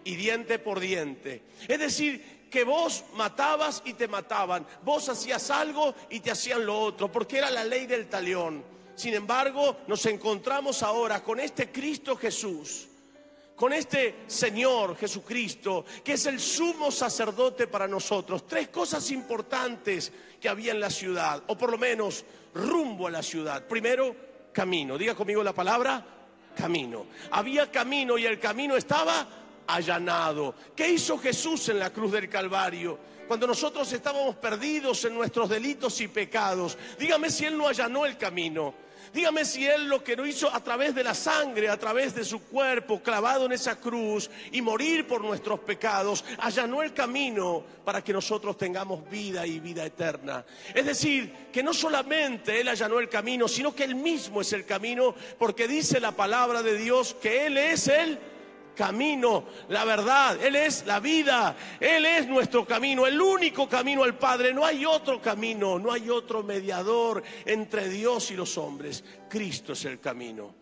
y 0.08 0.16
diente 0.16 0.58
por 0.58 0.80
diente. 0.80 1.42
Es 1.68 1.78
decir, 1.78 2.48
que 2.50 2.64
vos 2.64 3.04
matabas 3.12 3.82
y 3.84 3.92
te 3.92 4.08
mataban, 4.08 4.66
vos 4.82 5.06
hacías 5.10 5.50
algo 5.50 5.94
y 6.08 6.20
te 6.20 6.30
hacían 6.30 6.64
lo 6.64 6.80
otro, 6.80 7.12
porque 7.12 7.36
era 7.36 7.50
la 7.50 7.62
ley 7.62 7.86
del 7.86 8.08
talión. 8.08 8.64
Sin 8.94 9.12
embargo, 9.12 9.76
nos 9.86 10.06
encontramos 10.06 10.82
ahora 10.82 11.22
con 11.22 11.38
este 11.40 11.70
Cristo 11.70 12.16
Jesús 12.16 12.88
con 13.54 13.72
este 13.72 14.20
Señor 14.28 14.96
Jesucristo, 14.96 15.84
que 16.04 16.12
es 16.12 16.26
el 16.26 16.38
sumo 16.38 16.92
sacerdote 16.92 17.66
para 17.66 17.88
nosotros. 17.88 18.46
Tres 18.46 18.68
cosas 18.68 19.10
importantes 19.10 20.12
que 20.40 20.48
había 20.48 20.70
en 20.70 20.78
la 20.78 20.90
ciudad, 20.90 21.42
o 21.48 21.58
por 21.58 21.72
lo 21.72 21.76
menos 21.76 22.24
rumbo 22.54 23.08
a 23.08 23.10
la 23.10 23.20
ciudad. 23.20 23.66
Primero, 23.66 24.14
camino. 24.52 24.96
Diga 24.96 25.16
conmigo 25.16 25.42
la 25.42 25.52
palabra, 25.52 26.06
camino. 26.56 27.06
Había 27.32 27.68
camino 27.68 28.16
y 28.16 28.26
el 28.26 28.38
camino 28.38 28.76
estaba 28.76 29.26
allanado. 29.68 30.54
¿Qué 30.74 30.88
hizo 30.88 31.18
Jesús 31.18 31.68
en 31.68 31.78
la 31.78 31.92
cruz 31.92 32.10
del 32.12 32.28
Calvario? 32.28 32.98
Cuando 33.28 33.46
nosotros 33.46 33.92
estábamos 33.92 34.36
perdidos 34.36 35.04
en 35.04 35.14
nuestros 35.14 35.48
delitos 35.50 36.00
y 36.00 36.08
pecados. 36.08 36.78
Dígame 36.98 37.30
si 37.30 37.44
Él 37.44 37.56
no 37.56 37.68
allanó 37.68 38.06
el 38.06 38.16
camino. 38.16 38.74
Dígame 39.12 39.44
si 39.44 39.66
Él 39.66 39.88
lo 39.88 40.02
que 40.02 40.16
no 40.16 40.26
hizo 40.26 40.52
a 40.52 40.62
través 40.62 40.94
de 40.94 41.04
la 41.04 41.14
sangre, 41.14 41.68
a 41.68 41.78
través 41.78 42.14
de 42.14 42.24
su 42.24 42.42
cuerpo 42.44 43.02
clavado 43.02 43.46
en 43.46 43.52
esa 43.52 43.76
cruz 43.76 44.30
y 44.52 44.60
morir 44.62 45.06
por 45.06 45.22
nuestros 45.22 45.60
pecados, 45.60 46.24
allanó 46.38 46.82
el 46.82 46.92
camino 46.92 47.64
para 47.84 48.02
que 48.02 48.12
nosotros 48.12 48.56
tengamos 48.56 49.08
vida 49.08 49.46
y 49.46 49.60
vida 49.60 49.84
eterna. 49.84 50.44
Es 50.74 50.84
decir, 50.84 51.48
que 51.52 51.62
no 51.62 51.72
solamente 51.72 52.60
Él 52.60 52.68
allanó 52.68 52.98
el 52.98 53.08
camino, 53.08 53.48
sino 53.48 53.74
que 53.74 53.84
Él 53.84 53.94
mismo 53.94 54.40
es 54.40 54.52
el 54.52 54.64
camino, 54.64 55.14
porque 55.38 55.68
dice 55.68 56.00
la 56.00 56.12
palabra 56.12 56.62
de 56.62 56.76
Dios 56.76 57.16
que 57.20 57.46
Él 57.46 57.56
es 57.56 57.88
el 57.88 58.18
camino, 58.78 59.44
la 59.70 59.84
verdad, 59.84 60.40
Él 60.40 60.54
es 60.54 60.86
la 60.86 61.00
vida, 61.00 61.56
Él 61.80 62.06
es 62.06 62.28
nuestro 62.28 62.64
camino, 62.64 63.08
el 63.08 63.20
único 63.20 63.68
camino 63.68 64.04
al 64.04 64.16
Padre, 64.16 64.54
no 64.54 64.64
hay 64.64 64.86
otro 64.86 65.20
camino, 65.20 65.80
no 65.80 65.90
hay 65.90 66.08
otro 66.08 66.44
mediador 66.44 67.24
entre 67.44 67.88
Dios 67.88 68.30
y 68.30 68.36
los 68.36 68.56
hombres, 68.56 69.02
Cristo 69.28 69.72
es 69.72 69.84
el 69.84 69.98
camino, 69.98 70.54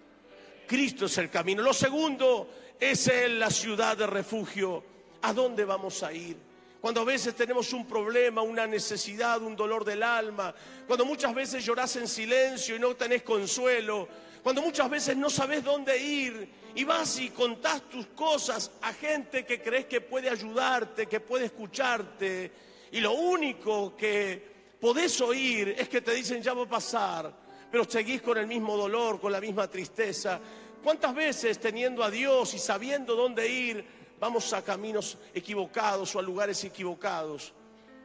Cristo 0.66 1.04
es 1.04 1.18
el 1.18 1.28
camino. 1.28 1.62
Lo 1.62 1.74
segundo 1.74 2.48
es 2.80 3.06
Él 3.08 3.38
la 3.38 3.50
ciudad 3.50 3.98
de 3.98 4.06
refugio, 4.06 4.82
¿a 5.20 5.34
dónde 5.34 5.66
vamos 5.66 6.02
a 6.02 6.10
ir? 6.10 6.38
Cuando 6.80 7.02
a 7.02 7.04
veces 7.04 7.34
tenemos 7.34 7.74
un 7.74 7.86
problema, 7.86 8.40
una 8.40 8.66
necesidad, 8.66 9.42
un 9.42 9.56
dolor 9.56 9.84
del 9.84 10.02
alma, 10.02 10.54
cuando 10.86 11.04
muchas 11.04 11.34
veces 11.34 11.62
lloras 11.62 11.94
en 11.96 12.08
silencio 12.08 12.76
y 12.76 12.78
no 12.78 12.96
tenés 12.96 13.22
consuelo, 13.22 14.08
cuando 14.46 14.62
muchas 14.62 14.88
veces 14.88 15.16
no 15.16 15.28
sabes 15.28 15.64
dónde 15.64 15.98
ir 15.98 16.48
y 16.76 16.84
vas 16.84 17.18
y 17.18 17.30
contás 17.30 17.82
tus 17.90 18.06
cosas 18.06 18.70
a 18.80 18.92
gente 18.92 19.44
que 19.44 19.60
crees 19.60 19.86
que 19.86 20.00
puede 20.00 20.30
ayudarte, 20.30 21.06
que 21.06 21.18
puede 21.18 21.46
escucharte, 21.46 22.52
y 22.92 23.00
lo 23.00 23.10
único 23.10 23.96
que 23.96 24.76
podés 24.80 25.20
oír 25.20 25.74
es 25.76 25.88
que 25.88 26.00
te 26.00 26.14
dicen 26.14 26.40
ya 26.42 26.54
va 26.54 26.62
a 26.62 26.68
pasar, 26.68 27.34
pero 27.72 27.90
seguís 27.90 28.22
con 28.22 28.38
el 28.38 28.46
mismo 28.46 28.76
dolor, 28.76 29.20
con 29.20 29.32
la 29.32 29.40
misma 29.40 29.66
tristeza. 29.66 30.38
¿Cuántas 30.80 31.12
veces 31.12 31.58
teniendo 31.58 32.04
a 32.04 32.10
Dios 32.12 32.54
y 32.54 32.60
sabiendo 32.60 33.16
dónde 33.16 33.48
ir, 33.48 33.84
vamos 34.20 34.52
a 34.52 34.62
caminos 34.62 35.18
equivocados 35.34 36.14
o 36.14 36.20
a 36.20 36.22
lugares 36.22 36.62
equivocados? 36.62 37.52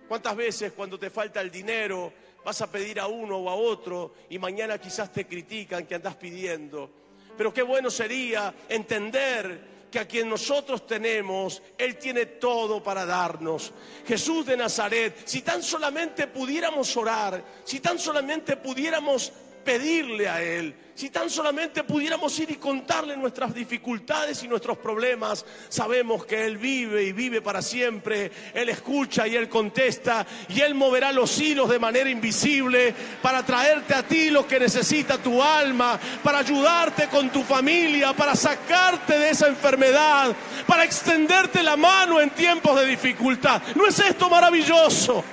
¿Cuántas 0.07 0.35
veces 0.35 0.73
cuando 0.73 0.97
te 0.97 1.11
falta 1.11 1.39
el 1.39 1.51
dinero 1.51 2.11
vas 2.43 2.61
a 2.61 2.71
pedir 2.71 2.99
a 2.99 3.07
uno 3.07 3.37
o 3.37 3.49
a 3.49 3.55
otro 3.55 4.13
y 4.29 4.39
mañana 4.39 4.77
quizás 4.79 5.11
te 5.11 5.27
critican 5.27 5.85
que 5.85 5.95
andas 5.95 6.15
pidiendo. 6.15 6.89
Pero 7.37 7.53
qué 7.53 7.61
bueno 7.61 7.89
sería 7.89 8.53
entender 8.69 9.71
que 9.91 9.99
a 9.99 10.07
quien 10.07 10.29
nosotros 10.29 10.87
tenemos, 10.87 11.61
Él 11.77 11.97
tiene 11.97 12.25
todo 12.25 12.81
para 12.81 13.05
darnos. 13.05 13.73
Jesús 14.07 14.45
de 14.45 14.55
Nazaret, 14.55 15.21
si 15.25 15.41
tan 15.41 15.61
solamente 15.61 16.27
pudiéramos 16.27 16.95
orar, 16.95 17.43
si 17.65 17.81
tan 17.81 17.99
solamente 17.99 18.55
pudiéramos 18.55 19.33
pedirle 19.63 20.29
a 20.29 20.41
Él. 20.41 20.75
Si 20.93 21.09
tan 21.09 21.29
solamente 21.29 21.83
pudiéramos 21.83 22.37
ir 22.39 22.51
y 22.51 22.55
contarle 22.57 23.17
nuestras 23.17 23.55
dificultades 23.55 24.43
y 24.43 24.47
nuestros 24.47 24.77
problemas, 24.77 25.45
sabemos 25.67 26.25
que 26.25 26.45
Él 26.45 26.57
vive 26.57 27.03
y 27.03 27.11
vive 27.11 27.41
para 27.41 27.61
siempre. 27.61 28.31
Él 28.53 28.69
escucha 28.69 29.27
y 29.27 29.35
Él 29.35 29.49
contesta 29.49 30.27
y 30.49 30.61
Él 30.61 30.75
moverá 30.75 31.11
los 31.11 31.39
hilos 31.39 31.69
de 31.69 31.79
manera 31.79 32.09
invisible 32.09 32.93
para 33.21 33.43
traerte 33.43 33.95
a 33.95 34.03
ti 34.03 34.29
lo 34.29 34.45
que 34.45 34.59
necesita 34.59 35.17
tu 35.17 35.41
alma, 35.41 35.99
para 36.23 36.39
ayudarte 36.39 37.07
con 37.07 37.31
tu 37.31 37.41
familia, 37.41 38.13
para 38.13 38.35
sacarte 38.35 39.17
de 39.17 39.29
esa 39.31 39.47
enfermedad, 39.47 40.35
para 40.67 40.83
extenderte 40.83 41.63
la 41.63 41.77
mano 41.77 42.21
en 42.21 42.29
tiempos 42.29 42.79
de 42.79 42.85
dificultad. 42.85 43.61
¿No 43.75 43.87
es 43.87 43.97
esto 43.97 44.29
maravilloso? 44.29 45.23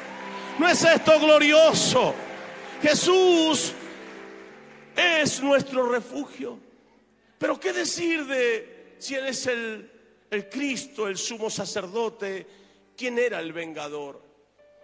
¿No 0.59 0.67
es 0.67 0.83
esto 0.83 1.21
glorioso? 1.21 2.15
Jesús 2.81 3.75
es 4.99 5.43
nuestro 5.43 5.89
refugio. 5.89 6.59
Pero 7.39 7.59
¿qué 7.59 7.73
decir 7.73 8.27
de 8.27 8.97
si 8.99 9.15
Él 9.15 9.27
es 9.27 9.47
el, 9.47 9.91
el 10.31 10.49
Cristo, 10.49 11.07
el 11.07 11.17
sumo 11.17 11.49
sacerdote? 11.49 12.47
¿Quién 12.97 13.19
era 13.19 13.39
el 13.39 13.53
vengador? 13.53 14.21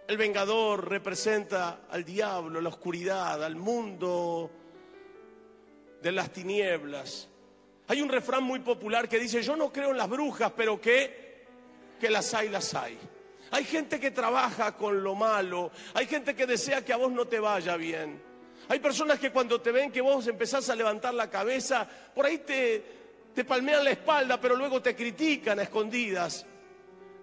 El 0.07 0.17
vengador 0.17 0.87
representa 0.87 1.81
al 1.89 2.05
diablo, 2.05 2.61
la 2.61 2.69
oscuridad, 2.69 3.43
al 3.43 3.55
mundo 3.55 4.51
de 6.01 6.11
las 6.11 6.31
tinieblas. 6.31 7.27
Hay 7.87 8.01
un 8.01 8.09
refrán 8.09 8.43
muy 8.43 8.59
popular 8.59 9.09
que 9.09 9.19
dice, 9.19 9.41
yo 9.41 9.55
no 9.55 9.73
creo 9.73 9.91
en 9.91 9.97
las 9.97 10.09
brujas, 10.09 10.53
pero 10.55 10.79
que, 10.79 11.45
que 11.99 12.09
las 12.09 12.33
hay, 12.33 12.49
las 12.49 12.73
hay. 12.73 12.97
Hay 13.51 13.63
gente 13.63 13.99
que 13.99 14.11
trabaja 14.11 14.75
con 14.75 15.03
lo 15.03 15.13
malo, 15.15 15.71
hay 15.93 16.05
gente 16.07 16.35
que 16.35 16.45
desea 16.45 16.83
que 16.83 16.93
a 16.93 16.97
vos 16.97 17.11
no 17.11 17.25
te 17.25 17.39
vaya 17.39 17.75
bien. 17.75 18.34
Hay 18.67 18.79
personas 18.79 19.19
que 19.19 19.31
cuando 19.31 19.61
te 19.61 19.71
ven 19.71 19.91
que 19.91 20.01
vos 20.01 20.25
empezás 20.27 20.69
a 20.69 20.75
levantar 20.75 21.13
la 21.13 21.29
cabeza, 21.29 21.87
por 22.13 22.25
ahí 22.25 22.39
te, 22.39 22.83
te 23.33 23.45
palmean 23.45 23.83
la 23.83 23.91
espalda, 23.91 24.39
pero 24.39 24.55
luego 24.55 24.81
te 24.81 24.95
critican 24.95 25.59
a 25.59 25.63
escondidas. 25.63 26.45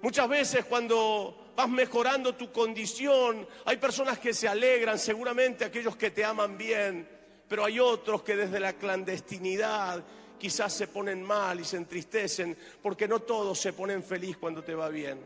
Muchas 0.03 0.29
veces 0.29 0.65
cuando 0.65 1.53
vas 1.57 1.69
mejorando 1.69 2.35
tu 2.35 2.51
condición, 2.51 3.47
hay 3.65 3.77
personas 3.77 4.19
que 4.19 4.35
se 4.35 4.49
alegran, 4.49 4.99
seguramente 4.99 5.65
aquellos 5.65 5.97
que 5.97 6.11
te 6.11 6.25
aman 6.25 6.57
bien, 6.57 7.09
pero 7.49 7.65
hay 7.65 7.79
otros 7.79 8.23
que 8.23 8.37
desde 8.37 8.61
la 8.61 8.73
clandestinidad 8.75 10.03
quizás 10.39 10.73
se 10.73 10.89
ponen 10.89 11.23
mal 11.23 11.61
y 11.61 11.65
se 11.65 11.77
entristecen, 11.77 12.57
porque 12.83 13.07
no 13.07 13.21
todos 13.21 13.61
se 13.61 13.73
ponen 13.73 14.03
feliz 14.03 14.37
cuando 14.37 14.63
te 14.63 14.75
va 14.75 14.89
bien. 14.89 15.21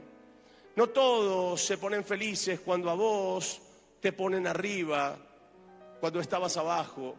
No 0.76 0.88
todos 0.88 1.62
se 1.62 1.78
ponen 1.78 2.04
felices 2.04 2.61
cuando 2.61 2.90
a 2.90 2.94
vos 2.94 3.62
te 4.00 4.12
ponen 4.12 4.46
arriba, 4.46 5.18
cuando 6.00 6.20
estabas 6.20 6.56
abajo. 6.56 7.16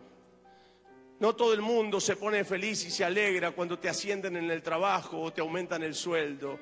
No 1.20 1.36
todo 1.36 1.54
el 1.54 1.62
mundo 1.62 2.00
se 2.00 2.16
pone 2.16 2.44
feliz 2.44 2.86
y 2.86 2.92
se 2.92 3.04
alegra 3.04 3.52
cuando 3.52 3.80
te 3.80 3.90
ascienden 3.90 4.36
en 4.36 4.52
el 4.52 4.62
trabajo 4.62 5.20
o 5.20 5.34
te 5.34 5.42
aumentan 5.42 5.84
el 5.84 5.96
sueldo. 5.96 6.60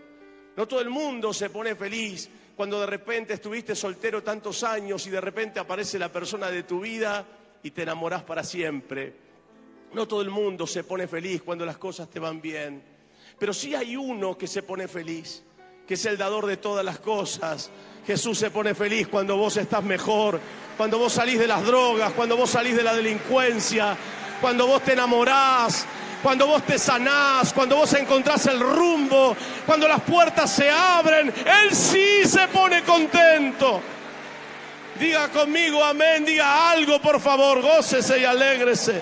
No 0.56 0.68
todo 0.68 0.80
el 0.80 0.90
mundo 0.90 1.34
se 1.34 1.50
pone 1.50 1.76
feliz 1.76 2.30
cuando 2.56 2.80
de 2.80 2.86
repente 2.86 3.34
estuviste 3.34 3.76
soltero 3.76 4.24
tantos 4.24 4.64
años 4.64 5.06
y 5.08 5.10
de 5.10 5.20
repente 5.20 5.60
aparece 5.60 6.00
la 6.00 6.12
persona 6.12 6.50
de 6.50 6.64
tu 6.64 6.80
vida 6.80 7.26
y 7.62 7.72
te 7.72 7.84
enamorás 7.84 8.24
para 8.24 8.44
siempre. 8.44 9.14
No 9.94 10.08
todo 10.08 10.22
el 10.22 10.30
mundo 10.30 10.66
se 10.66 10.84
pone 10.84 11.08
feliz 11.08 11.42
cuando 11.42 11.66
las 11.66 11.78
cosas 11.78 12.10
te 12.10 12.20
van 12.20 12.42
bien, 12.42 12.82
pero 13.38 13.54
sí 13.54 13.76
hay 13.76 13.98
uno 13.98 14.38
que 14.38 14.48
se 14.48 14.64
pone 14.64 14.88
feliz, 14.88 15.44
que 15.88 15.94
es 15.96 16.06
el 16.06 16.18
dador 16.18 16.46
de 16.46 16.58
todas 16.58 16.84
las 16.84 17.00
cosas. 17.00 17.70
Jesús 18.06 18.38
se 18.38 18.52
pone 18.52 18.76
feliz 18.76 19.08
cuando 19.08 19.38
vos 19.38 19.58
estás 19.58 19.84
mejor, 19.84 20.40
cuando 20.78 20.98
vos 20.98 21.14
salís 21.14 21.40
de 21.40 21.48
las 21.48 21.66
drogas, 21.66 22.14
cuando 22.14 22.38
vos 22.38 22.50
salís 22.50 22.76
de 22.76 22.84
la 22.84 22.94
delincuencia, 22.94 23.98
cuando 24.42 24.68
vos 24.68 24.84
te 24.84 24.94
enamorás, 24.94 25.86
cuando 26.22 26.48
vos 26.48 26.64
te 26.64 26.78
sanás, 26.78 27.54
cuando 27.54 27.78
vos 27.78 27.94
encontrás 27.94 28.46
el 28.48 28.60
rumbo, 28.60 29.36
cuando 29.66 29.88
las 29.88 30.02
puertas 30.02 30.52
se 30.52 30.70
abren, 30.70 31.28
Él 31.28 31.76
sí 31.76 32.26
se 32.26 32.48
pone 32.48 32.84
contento. 32.84 33.82
Diga 35.00 35.30
conmigo 35.30 35.84
amén, 35.84 36.24
diga 36.26 36.72
algo 36.72 37.02
por 37.02 37.20
favor, 37.20 37.62
gócese 37.62 38.20
y 38.20 38.26
alégrese. 38.26 39.02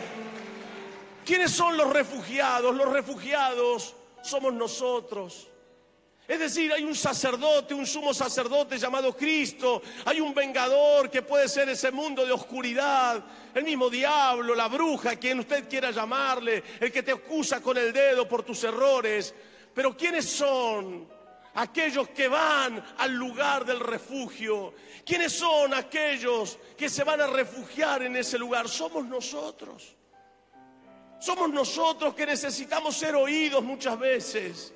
¿Quiénes 1.26 1.52
son 1.52 1.78
los 1.78 1.92
refugiados? 1.92 2.76
Los 2.76 2.92
refugiados 2.92 3.96
somos 4.22 4.54
nosotros. 4.54 5.48
Es 6.26 6.40
decir, 6.40 6.72
hay 6.72 6.84
un 6.86 6.96
sacerdote, 6.96 7.74
un 7.74 7.86
sumo 7.86 8.14
sacerdote 8.14 8.78
llamado 8.78 9.16
Cristo, 9.16 9.82
hay 10.06 10.22
un 10.22 10.34
vengador 10.34 11.10
que 11.10 11.22
puede 11.22 11.50
ser 11.50 11.68
ese 11.68 11.92
mundo 11.92 12.26
de 12.26 12.32
oscuridad, 12.32 13.22
el 13.54 13.64
mismo 13.66 13.90
diablo, 13.90 14.56
la 14.56 14.70
bruja, 14.70 15.18
quien 15.18 15.42
usted 15.42 15.68
quiera 15.68 15.92
llamarle, 15.92 16.64
el 16.80 16.94
que 16.94 17.04
te 17.04 17.12
acusa 17.12 17.62
con 17.62 17.78
el 17.78 17.92
dedo 17.92 18.26
por 18.26 18.44
tus 18.44 18.64
errores. 18.64 19.36
Pero 19.74 19.98
¿quiénes 19.98 20.30
son 20.30 21.10
aquellos 21.56 22.08
que 22.10 22.30
van 22.30 22.82
al 23.00 23.14
lugar 23.14 23.66
del 23.66 23.82
refugio? 23.82 24.76
¿Quiénes 25.06 25.34
son 25.34 25.74
aquellos 25.74 26.58
que 26.78 26.88
se 26.88 27.04
van 27.04 27.20
a 27.20 27.28
refugiar 27.28 28.02
en 28.02 28.16
ese 28.16 28.38
lugar? 28.38 28.70
Somos 28.70 29.04
nosotros. 29.06 29.98
Somos 31.20 31.50
nosotros 31.50 32.14
que 32.14 32.26
necesitamos 32.26 32.96
ser 32.96 33.14
oídos 33.14 33.62
muchas 33.62 34.00
veces. 34.00 34.74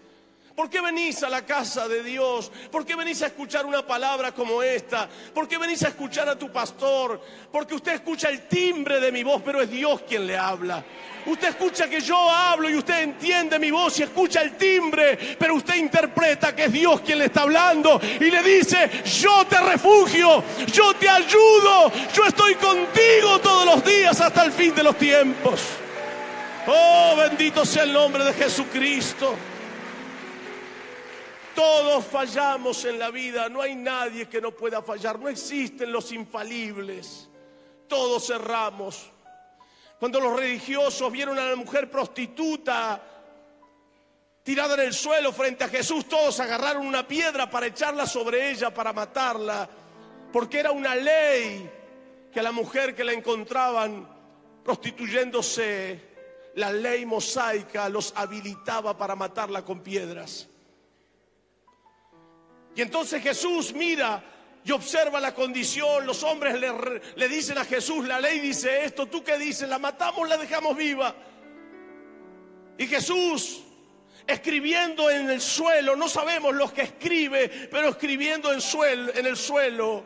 ¿Por 0.58 0.72
qué 0.72 0.82
venís 0.82 1.22
a 1.22 1.30
la 1.30 1.46
casa 1.46 1.88
de 1.88 2.02
Dios? 2.02 2.52
¿Por 2.72 2.84
qué 2.84 2.96
venís 2.96 3.22
a 3.22 3.28
escuchar 3.28 3.64
una 3.68 3.86
palabra 3.86 4.32
como 4.32 4.64
esta? 4.64 5.08
¿Por 5.32 5.48
qué 5.48 5.60
venís 5.60 5.84
a 5.84 5.90
escuchar 5.90 6.28
a 6.30 6.36
tu 6.36 6.52
pastor? 6.52 7.22
Porque 7.52 7.76
usted 7.76 7.94
escucha 7.94 8.28
el 8.30 8.48
timbre 8.48 9.00
de 9.00 9.12
mi 9.12 9.22
voz, 9.22 9.44
pero 9.46 9.62
es 9.62 9.70
Dios 9.70 10.02
quien 10.10 10.26
le 10.26 10.36
habla. 10.36 10.84
Usted 11.28 11.50
escucha 11.50 11.88
que 11.88 12.02
yo 12.02 12.18
hablo 12.32 12.72
y 12.72 12.76
usted 12.76 13.04
entiende 13.04 13.60
mi 13.60 13.70
voz 13.70 14.00
y 14.00 14.04
escucha 14.04 14.42
el 14.42 14.58
timbre, 14.58 15.38
pero 15.38 15.54
usted 15.54 15.76
interpreta 15.76 16.56
que 16.56 16.64
es 16.64 16.72
Dios 16.72 17.02
quien 17.02 17.20
le 17.20 17.26
está 17.26 17.44
hablando 17.44 18.02
y 18.20 18.32
le 18.32 18.42
dice, 18.42 18.90
yo 19.04 19.46
te 19.46 19.62
refugio, 19.62 20.44
yo 20.74 20.96
te 20.96 21.08
ayudo, 21.08 21.92
yo 22.12 22.26
estoy 22.26 22.56
contigo 22.56 23.38
todos 23.44 23.64
los 23.64 23.86
días 23.86 24.20
hasta 24.20 24.44
el 24.46 24.52
fin 24.52 24.74
de 24.74 24.82
los 24.82 24.98
tiempos. 24.98 25.62
Oh, 26.66 27.16
bendito 27.16 27.64
sea 27.64 27.84
el 27.84 27.94
nombre 27.94 28.24
de 28.26 28.34
Jesucristo. 28.34 29.36
Todos 31.58 32.06
fallamos 32.06 32.86
en 32.86 33.00
la 33.00 33.10
vida, 33.10 33.50
no 33.50 33.64
hay 33.64 33.74
nadie 33.74 34.30
que 34.30 34.40
no 34.40 34.52
pueda 34.52 34.84
fallar, 34.84 35.18
no 35.18 35.28
existen 35.28 35.92
los 35.92 36.12
infalibles, 36.12 37.28
todos 37.88 38.30
erramos. 38.30 39.10
Cuando 39.98 40.20
los 40.20 40.40
religiosos 40.40 41.12
vieron 41.12 41.40
a 41.40 41.50
la 41.50 41.56
mujer 41.56 41.90
prostituta 41.90 43.02
tirada 44.44 44.76
en 44.76 44.82
el 44.82 44.94
suelo 44.94 45.34
frente 45.34 45.64
a 45.64 45.68
Jesús, 45.68 46.08
todos 46.08 46.40
agarraron 46.40 46.86
una 46.86 47.08
piedra 47.08 47.50
para 47.50 47.66
echarla 47.66 48.06
sobre 48.06 48.52
ella, 48.52 48.72
para 48.72 48.94
matarla, 48.94 49.68
porque 50.32 50.60
era 50.60 50.70
una 50.72 50.94
ley 50.94 51.68
que 52.32 52.40
a 52.40 52.44
la 52.44 52.52
mujer 52.52 52.94
que 52.94 53.04
la 53.04 53.14
encontraban 53.14 54.08
prostituyéndose, 54.64 56.02
la 56.54 56.72
ley 56.72 57.04
mosaica 57.08 57.90
los 57.90 58.14
habilitaba 58.16 58.96
para 58.96 59.16
matarla 59.16 59.66
con 59.66 59.80
piedras. 59.80 60.50
Y 62.78 62.84
entonces 62.84 63.24
Jesús 63.24 63.74
mira 63.74 64.24
y 64.64 64.72
observa 64.72 65.20
la 65.20 65.34
condición. 65.34 66.06
Los 66.06 66.22
hombres 66.22 66.62
le, 67.16 67.28
dicen 67.28 67.58
a 67.58 67.66
Jesús, 67.66 68.08
la 68.08 68.22
ley 68.22 68.40
dice 68.40 68.84
esto, 68.84 69.08
¿tú 69.08 69.24
qué 69.24 69.36
dices? 69.36 69.68
¿La 69.68 69.80
matamos, 69.80 70.30
la 70.30 70.38
dejamos 70.38 70.78
viva? 70.78 71.16
Y 72.78 72.86
Jesús, 72.86 73.64
escribiendo 74.28 75.10
en 75.10 75.28
el 75.28 75.42
suelo, 75.42 75.96
no 75.96 76.08
sabemos 76.08 76.54
lo 76.54 76.72
que 76.72 76.84
escribe, 76.84 77.50
pero 77.72 77.90
escribiendo 77.90 78.54
en, 78.54 78.62
suelo, 78.62 79.12
en 79.16 79.26
el 79.26 79.38
suelo, 79.38 80.04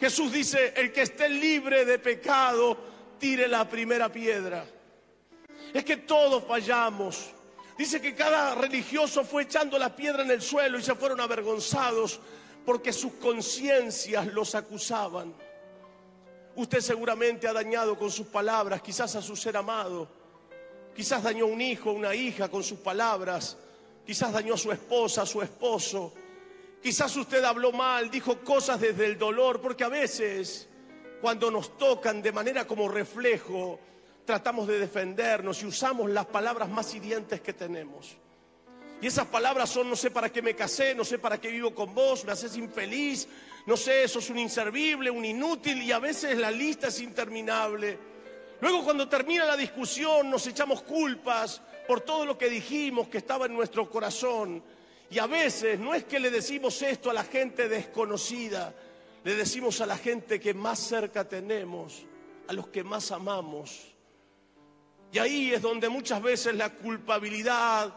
Jesús 0.00 0.32
dice, 0.32 0.74
el 0.76 0.90
que 0.90 1.02
esté 1.02 1.28
libre 1.28 1.84
de 1.84 2.00
pecado, 2.00 2.76
tire 3.20 3.46
la 3.46 3.68
primera 3.68 4.10
piedra. 4.10 4.64
Es 5.72 5.84
que 5.84 5.98
todos 5.98 6.42
fallamos. 6.42 7.32
Dice 7.76 8.00
que 8.00 8.14
cada 8.14 8.54
religioso 8.54 9.24
fue 9.24 9.42
echando 9.42 9.78
la 9.78 9.94
piedra 9.94 10.22
en 10.22 10.30
el 10.30 10.40
suelo 10.40 10.78
y 10.78 10.82
se 10.82 10.94
fueron 10.94 11.20
avergonzados 11.20 12.20
porque 12.64 12.92
sus 12.92 13.14
conciencias 13.14 14.26
los 14.28 14.54
acusaban. 14.54 15.34
Usted 16.56 16.80
seguramente 16.80 17.48
ha 17.48 17.52
dañado 17.52 17.98
con 17.98 18.10
sus 18.10 18.28
palabras, 18.28 18.80
quizás 18.80 19.16
a 19.16 19.22
su 19.22 19.34
ser 19.34 19.56
amado, 19.56 20.08
quizás 20.94 21.22
dañó 21.22 21.46
a 21.46 21.48
un 21.48 21.60
hijo, 21.60 21.90
una 21.90 22.14
hija 22.14 22.48
con 22.48 22.62
sus 22.62 22.78
palabras, 22.78 23.56
quizás 24.06 24.32
dañó 24.32 24.54
a 24.54 24.58
su 24.58 24.70
esposa, 24.70 25.22
a 25.22 25.26
su 25.26 25.42
esposo, 25.42 26.14
quizás 26.80 27.16
usted 27.16 27.42
habló 27.42 27.72
mal, 27.72 28.08
dijo 28.08 28.38
cosas 28.40 28.80
desde 28.80 29.04
el 29.06 29.18
dolor, 29.18 29.60
porque 29.60 29.82
a 29.82 29.88
veces 29.88 30.68
cuando 31.20 31.50
nos 31.50 31.76
tocan 31.76 32.22
de 32.22 32.30
manera 32.30 32.66
como 32.66 32.88
reflejo, 32.88 33.80
tratamos 34.24 34.66
de 34.66 34.78
defendernos 34.78 35.62
y 35.62 35.66
usamos 35.66 36.10
las 36.10 36.26
palabras 36.26 36.68
más 36.68 36.94
hirientes 36.94 37.40
que 37.40 37.52
tenemos. 37.52 38.16
Y 39.00 39.06
esas 39.06 39.26
palabras 39.26 39.68
son, 39.68 39.90
no 39.90 39.96
sé 39.96 40.10
para 40.10 40.30
qué 40.30 40.40
me 40.40 40.54
casé, 40.54 40.94
no 40.94 41.04
sé 41.04 41.18
para 41.18 41.38
qué 41.38 41.48
vivo 41.50 41.74
con 41.74 41.94
vos, 41.94 42.24
me 42.24 42.32
haces 42.32 42.56
infeliz, 42.56 43.28
no 43.66 43.76
sé, 43.76 44.08
sos 44.08 44.30
un 44.30 44.38
inservible, 44.38 45.10
un 45.10 45.24
inútil 45.24 45.82
y 45.82 45.92
a 45.92 45.98
veces 45.98 46.38
la 46.38 46.50
lista 46.50 46.88
es 46.88 47.00
interminable. 47.00 47.98
Luego 48.60 48.82
cuando 48.82 49.08
termina 49.08 49.44
la 49.44 49.56
discusión 49.56 50.30
nos 50.30 50.46
echamos 50.46 50.82
culpas 50.82 51.60
por 51.86 52.00
todo 52.00 52.24
lo 52.24 52.38
que 52.38 52.48
dijimos 52.48 53.08
que 53.08 53.18
estaba 53.18 53.46
en 53.46 53.54
nuestro 53.54 53.90
corazón. 53.90 54.62
Y 55.10 55.18
a 55.18 55.26
veces 55.26 55.78
no 55.78 55.92
es 55.92 56.04
que 56.04 56.18
le 56.18 56.30
decimos 56.30 56.80
esto 56.80 57.10
a 57.10 57.14
la 57.14 57.24
gente 57.24 57.68
desconocida, 57.68 58.74
le 59.22 59.34
decimos 59.34 59.80
a 59.82 59.86
la 59.86 59.98
gente 59.98 60.40
que 60.40 60.54
más 60.54 60.78
cerca 60.78 61.28
tenemos, 61.28 62.06
a 62.48 62.52
los 62.54 62.68
que 62.68 62.82
más 62.82 63.12
amamos. 63.12 63.93
Y 65.14 65.18
ahí 65.20 65.54
es 65.54 65.62
donde 65.62 65.88
muchas 65.88 66.20
veces 66.20 66.56
la 66.56 66.70
culpabilidad 66.70 67.94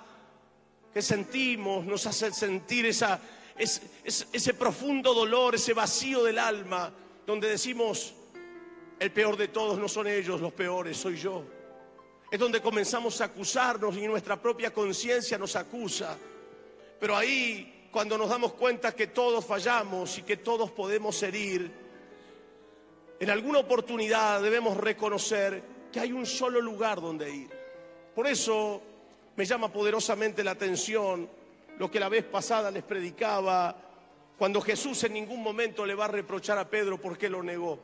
que 0.93 1.01
sentimos 1.01 1.83
nos 1.83 2.05
hace 2.05 2.31
sentir 2.31 2.85
ese, 2.85 4.53
profundo 4.53 5.15
dolor, 5.15 5.55
ese 5.55 5.73
vacío 5.73 6.23
del 6.23 6.37
alma, 6.37 6.93
donde 7.25 7.49
decimos, 7.49 8.13
el 8.99 9.11
peor 9.11 9.35
de 9.35 9.47
todos 9.47 9.79
no 9.79 9.87
son 9.87 10.05
ellos, 10.05 10.39
los 10.39 10.53
peores 10.53 10.95
soy 10.95 11.17
yo. 11.17 11.43
Es 12.29 12.37
donde 12.37 12.61
comenzamos 12.61 13.19
a 13.19 13.25
acusarnos 13.25 13.97
y 13.97 14.05
nuestra 14.05 14.39
propia 14.39 14.71
conciencia 14.71 15.39
nos 15.39 15.55
acusa. 15.55 16.15
Pero 16.99 17.17
ahí, 17.17 17.89
cuando 17.91 18.15
nos 18.15 18.29
damos 18.29 18.53
cuenta 18.53 18.93
que 18.93 19.07
todos 19.07 19.43
fallamos 19.43 20.19
y 20.19 20.21
que 20.21 20.37
todos 20.37 20.69
podemos 20.69 21.23
herir, 21.23 21.71
en 23.19 23.29
alguna 23.31 23.57
oportunidad 23.57 24.39
debemos 24.39 24.77
reconocer 24.77 25.76
que 25.97 26.01
hay 26.01 26.11
un 26.11 26.27
solo 26.27 26.61
lugar 26.61 27.01
donde 27.01 27.27
ir. 27.27 27.49
Por 28.13 28.27
eso 28.27 28.79
me 29.35 29.45
llama 29.45 29.73
poderosamente 29.73 30.43
la 30.43 30.51
atención 30.51 31.27
lo 31.79 31.89
que 31.89 31.99
la 31.99 32.07
vez 32.07 32.23
pasada 32.23 32.69
les 32.69 32.83
predicaba, 32.83 33.75
cuando 34.37 34.61
Jesús 34.61 35.03
en 35.05 35.13
ningún 35.13 35.41
momento 35.41 35.87
le 35.87 35.95
va 35.95 36.05
a 36.05 36.09
reprochar 36.09 36.59
a 36.59 36.69
Pedro 36.69 37.01
porque 37.01 37.29
lo 37.29 37.41
negó. 37.41 37.79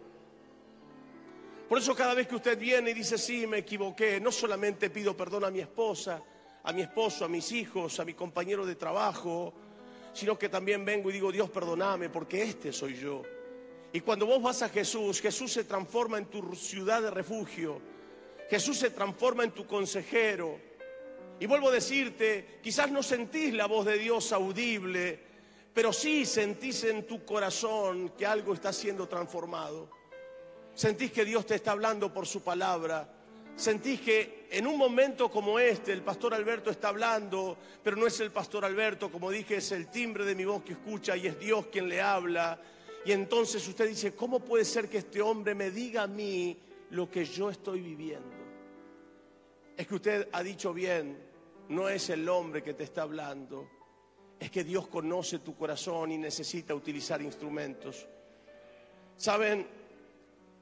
Por 1.67 1.79
eso 1.79 1.95
cada 1.95 2.13
vez 2.13 2.27
que 2.27 2.35
usted 2.35 2.55
viene 2.55 2.91
y 2.91 2.93
dice, 2.93 3.17
sí, 3.17 3.47
me 3.47 3.57
equivoqué, 3.57 4.19
no 4.19 4.31
solamente 4.31 4.91
pido 4.91 5.17
perdón 5.17 5.45
a 5.45 5.49
mi 5.49 5.61
esposa, 5.61 6.21
a 6.61 6.71
mi 6.71 6.83
esposo, 6.83 7.25
a 7.25 7.27
mis 7.27 7.51
hijos, 7.51 7.99
a 7.99 8.05
mi 8.05 8.13
compañero 8.13 8.63
de 8.63 8.75
trabajo, 8.75 9.55
sino 10.13 10.37
que 10.37 10.49
también 10.49 10.85
vengo 10.85 11.09
y 11.09 11.13
digo, 11.13 11.31
Dios, 11.31 11.49
perdóname 11.49 12.09
porque 12.09 12.43
este 12.43 12.71
soy 12.71 12.93
yo. 12.93 13.23
Y 13.91 14.01
cuando 14.01 14.27
vos 14.27 14.39
vas 14.39 14.61
a 14.61 14.69
Jesús, 14.69 15.19
Jesús 15.19 15.51
se 15.51 15.63
transforma 15.63 16.19
en 16.19 16.27
tu 16.27 16.53
ciudad 16.53 17.01
de 17.01 17.09
refugio 17.09 17.92
Jesús 18.53 18.77
se 18.77 18.91
transforma 18.91 19.43
en 19.43 19.49
tu 19.49 19.65
consejero. 19.65 20.59
Y 21.39 21.47
vuelvo 21.47 21.69
a 21.69 21.71
decirte, 21.71 22.59
quizás 22.61 22.91
no 22.91 23.01
sentís 23.01 23.51
la 23.51 23.65
voz 23.65 23.83
de 23.83 23.97
Dios 23.97 24.31
audible, 24.31 25.19
pero 25.73 25.91
sí 25.91 26.23
sentís 26.23 26.83
en 26.83 27.07
tu 27.07 27.25
corazón 27.25 28.09
que 28.09 28.27
algo 28.27 28.53
está 28.53 28.71
siendo 28.71 29.07
transformado. 29.07 29.89
Sentís 30.75 31.11
que 31.11 31.25
Dios 31.25 31.47
te 31.47 31.55
está 31.55 31.71
hablando 31.71 32.13
por 32.13 32.27
su 32.27 32.43
palabra. 32.43 33.11
Sentís 33.55 34.01
que 34.01 34.45
en 34.51 34.67
un 34.67 34.77
momento 34.77 35.31
como 35.31 35.57
este 35.57 35.91
el 35.91 36.03
pastor 36.03 36.35
Alberto 36.35 36.69
está 36.69 36.89
hablando, 36.89 37.57
pero 37.81 37.95
no 37.95 38.05
es 38.05 38.19
el 38.19 38.29
pastor 38.29 38.65
Alberto, 38.65 39.11
como 39.11 39.31
dije, 39.31 39.55
es 39.55 39.71
el 39.71 39.87
timbre 39.87 40.25
de 40.25 40.35
mi 40.35 40.45
voz 40.45 40.61
que 40.61 40.73
escucha 40.73 41.17
y 41.17 41.25
es 41.25 41.39
Dios 41.39 41.65
quien 41.71 41.89
le 41.89 42.01
habla. 42.01 42.61
Y 43.03 43.13
entonces 43.13 43.67
usted 43.67 43.87
dice, 43.87 44.13
¿cómo 44.13 44.41
puede 44.41 44.63
ser 44.63 44.89
que 44.89 44.99
este 44.99 45.23
hombre 45.23 45.55
me 45.55 45.71
diga 45.71 46.03
a 46.03 46.07
mí 46.07 46.55
lo 46.93 47.09
que 47.09 47.25
yo 47.25 47.49
estoy 47.49 47.81
viviendo. 47.81 48.42
Es 49.75 49.87
que 49.87 49.95
usted 49.95 50.29
ha 50.31 50.43
dicho 50.43 50.73
bien, 50.73 51.17
no 51.69 51.89
es 51.89 52.09
el 52.09 52.29
hombre 52.29 52.61
que 52.61 52.75
te 52.75 52.83
está 52.83 53.01
hablando, 53.01 53.67
es 54.39 54.51
que 54.51 54.63
Dios 54.63 54.87
conoce 54.87 55.39
tu 55.39 55.55
corazón 55.55 56.11
y 56.11 56.17
necesita 56.17 56.75
utilizar 56.75 57.21
instrumentos. 57.21 58.05
Saben, 59.17 59.65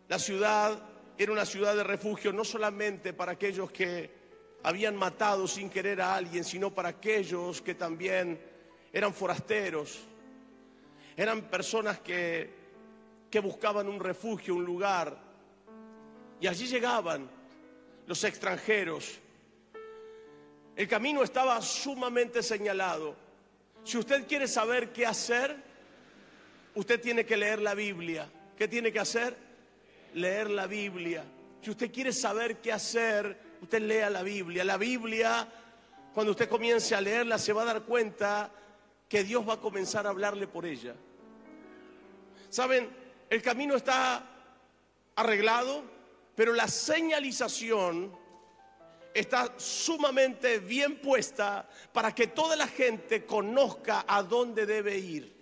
la 0.08 0.17
ciudad 0.17 0.82
era 1.17 1.32
una 1.32 1.45
ciudad 1.45 1.76
de 1.76 1.84
refugio 1.84 2.32
no 2.32 2.45
solamente 2.45 3.13
para 3.13 3.34
aquellos 3.34 3.71
que 3.71 4.10
habían 4.63 4.95
matado 4.95 5.47
sin 5.47 5.69
querer 5.69 6.02
a 6.02 6.15
alguien, 6.15 6.43
sino 6.43 6.74
para 6.74 6.89
aquellos 6.89 7.62
que 7.62 7.76
también 7.76 8.39
eran 8.93 9.13
forasteros, 9.13 10.00
eran 11.17 11.50
personas 11.50 12.00
que, 12.00 12.50
que 13.30 13.39
buscaban 13.39 13.89
un 13.89 14.00
refugio, 14.00 14.56
un 14.56 14.63
lugar, 14.63 15.17
y 16.39 16.47
allí 16.47 16.65
llegaban 16.67 17.40
los 18.08 18.24
extranjeros. 18.24 19.20
El 20.76 20.88
camino 20.88 21.24
estaba 21.24 21.62
sumamente 21.62 22.42
señalado. 22.42 23.16
Si 23.84 23.98
usted 23.98 24.28
quiere 24.28 24.48
saber 24.48 24.92
qué 24.92 25.06
hacer, 25.06 25.56
usted 26.76 27.02
tiene 27.02 27.26
que 27.26 27.38
leer 27.38 27.62
la 27.62 27.74
Biblia. 27.74 28.30
¿Qué 28.58 28.68
tiene 28.68 28.92
que 28.92 29.00
hacer? 29.00 29.36
Leer 30.14 30.50
la 30.50 30.68
Biblia. 30.68 31.24
Si 31.62 31.70
usted 31.70 31.92
quiere 31.92 32.14
saber 32.14 32.58
qué 32.58 32.72
hacer, 32.72 33.38
usted 33.62 33.82
lea 33.82 34.10
la 34.10 34.24
Biblia. 34.24 34.64
La 34.64 34.78
Biblia, 34.78 35.48
cuando 36.14 36.32
usted 36.32 36.50
comience 36.50 36.96
a 36.96 37.02
leerla, 37.02 37.38
se 37.38 37.54
va 37.54 37.64
a 37.64 37.66
dar 37.66 37.84
cuenta 37.84 38.52
que 39.08 39.24
Dios 39.24 39.48
va 39.48 39.54
a 39.54 39.60
comenzar 39.60 40.08
a 40.08 40.10
hablarle 40.10 40.48
por 40.48 40.66
ella. 40.66 40.96
Saben, 42.50 42.90
el 43.30 43.42
camino 43.42 43.76
está 43.76 44.26
arreglado, 45.16 45.84
pero 46.36 46.54
la 46.54 46.67
señalización 46.67 48.17
está 49.13 49.54
sumamente 49.58 50.60
bien 50.60 51.00
puesta 51.00 51.67
para 51.91 52.13
que 52.13 52.28
toda 52.28 52.56
la 52.56 52.67
gente 52.67 53.26
conozca 53.26 54.06
a 54.08 54.24
dónde 54.24 54.65
debe 54.65 54.98
ir. 54.98 55.41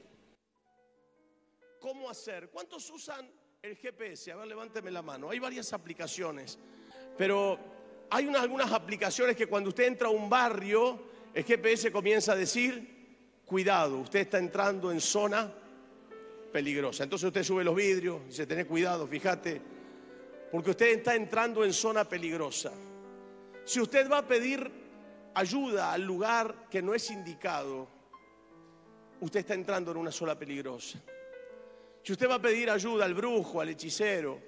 ¿Cómo 1.80 2.10
hacer? 2.10 2.50
¿Cuántos 2.50 2.90
usan 2.90 3.30
el 3.62 3.76
GPS? 3.76 4.32
A 4.32 4.36
ver, 4.38 4.48
levánteme 4.48 4.92
la 4.92 5.02
mano. 5.02 5.30
Hay 5.30 5.40
varias 5.40 5.72
aplicaciones, 5.72 6.58
pero 7.18 7.58
hay 8.10 8.28
algunas 8.28 8.72
aplicaciones 8.72 9.36
que 9.36 9.48
cuando 9.48 9.70
usted 9.70 9.86
entra 9.86 10.08
a 10.08 10.12
un 10.12 10.30
barrio, 10.30 11.00
el 11.34 11.44
GPS 11.44 11.92
comienza 11.92 12.34
a 12.34 12.36
decir, 12.36 13.42
cuidado, 13.46 14.00
usted 14.00 14.20
está 14.22 14.40
entrando 14.40 14.92
en 14.92 15.00
zona 15.00 15.54
peligrosa. 16.52 17.04
Entonces 17.04 17.28
usted 17.28 17.44
sube 17.44 17.64
los 17.64 17.76
vidrios, 17.76 18.26
dice, 18.28 18.46
tenés 18.46 18.66
cuidado, 18.66 19.08
fíjate, 19.08 19.62
porque 20.52 20.72
usted 20.72 20.88
está 20.88 21.16
entrando 21.16 21.64
en 21.64 21.74
zona 21.74 22.04
peligrosa. 22.06 22.72
Si 23.66 23.80
usted 23.80 24.10
va 24.10 24.20
a 24.20 24.28
pedir 24.28 24.72
ayuda 25.36 25.94
al 25.94 26.04
lugar 26.04 26.68
que 26.70 26.82
no 26.82 26.94
es 26.94 27.10
indicado, 27.12 27.88
usted 29.22 29.42
está 29.42 29.54
entrando 29.54 29.92
en 29.92 29.98
una 29.98 30.12
zona 30.12 30.38
peligrosa. 30.38 31.00
Si 32.02 32.14
usted 32.14 32.30
va 32.30 32.36
a 32.36 32.42
pedir 32.42 32.70
ayuda 32.70 33.06
al 33.06 33.14
brujo, 33.14 33.62
al 33.62 33.70
hechicero, 33.70 34.40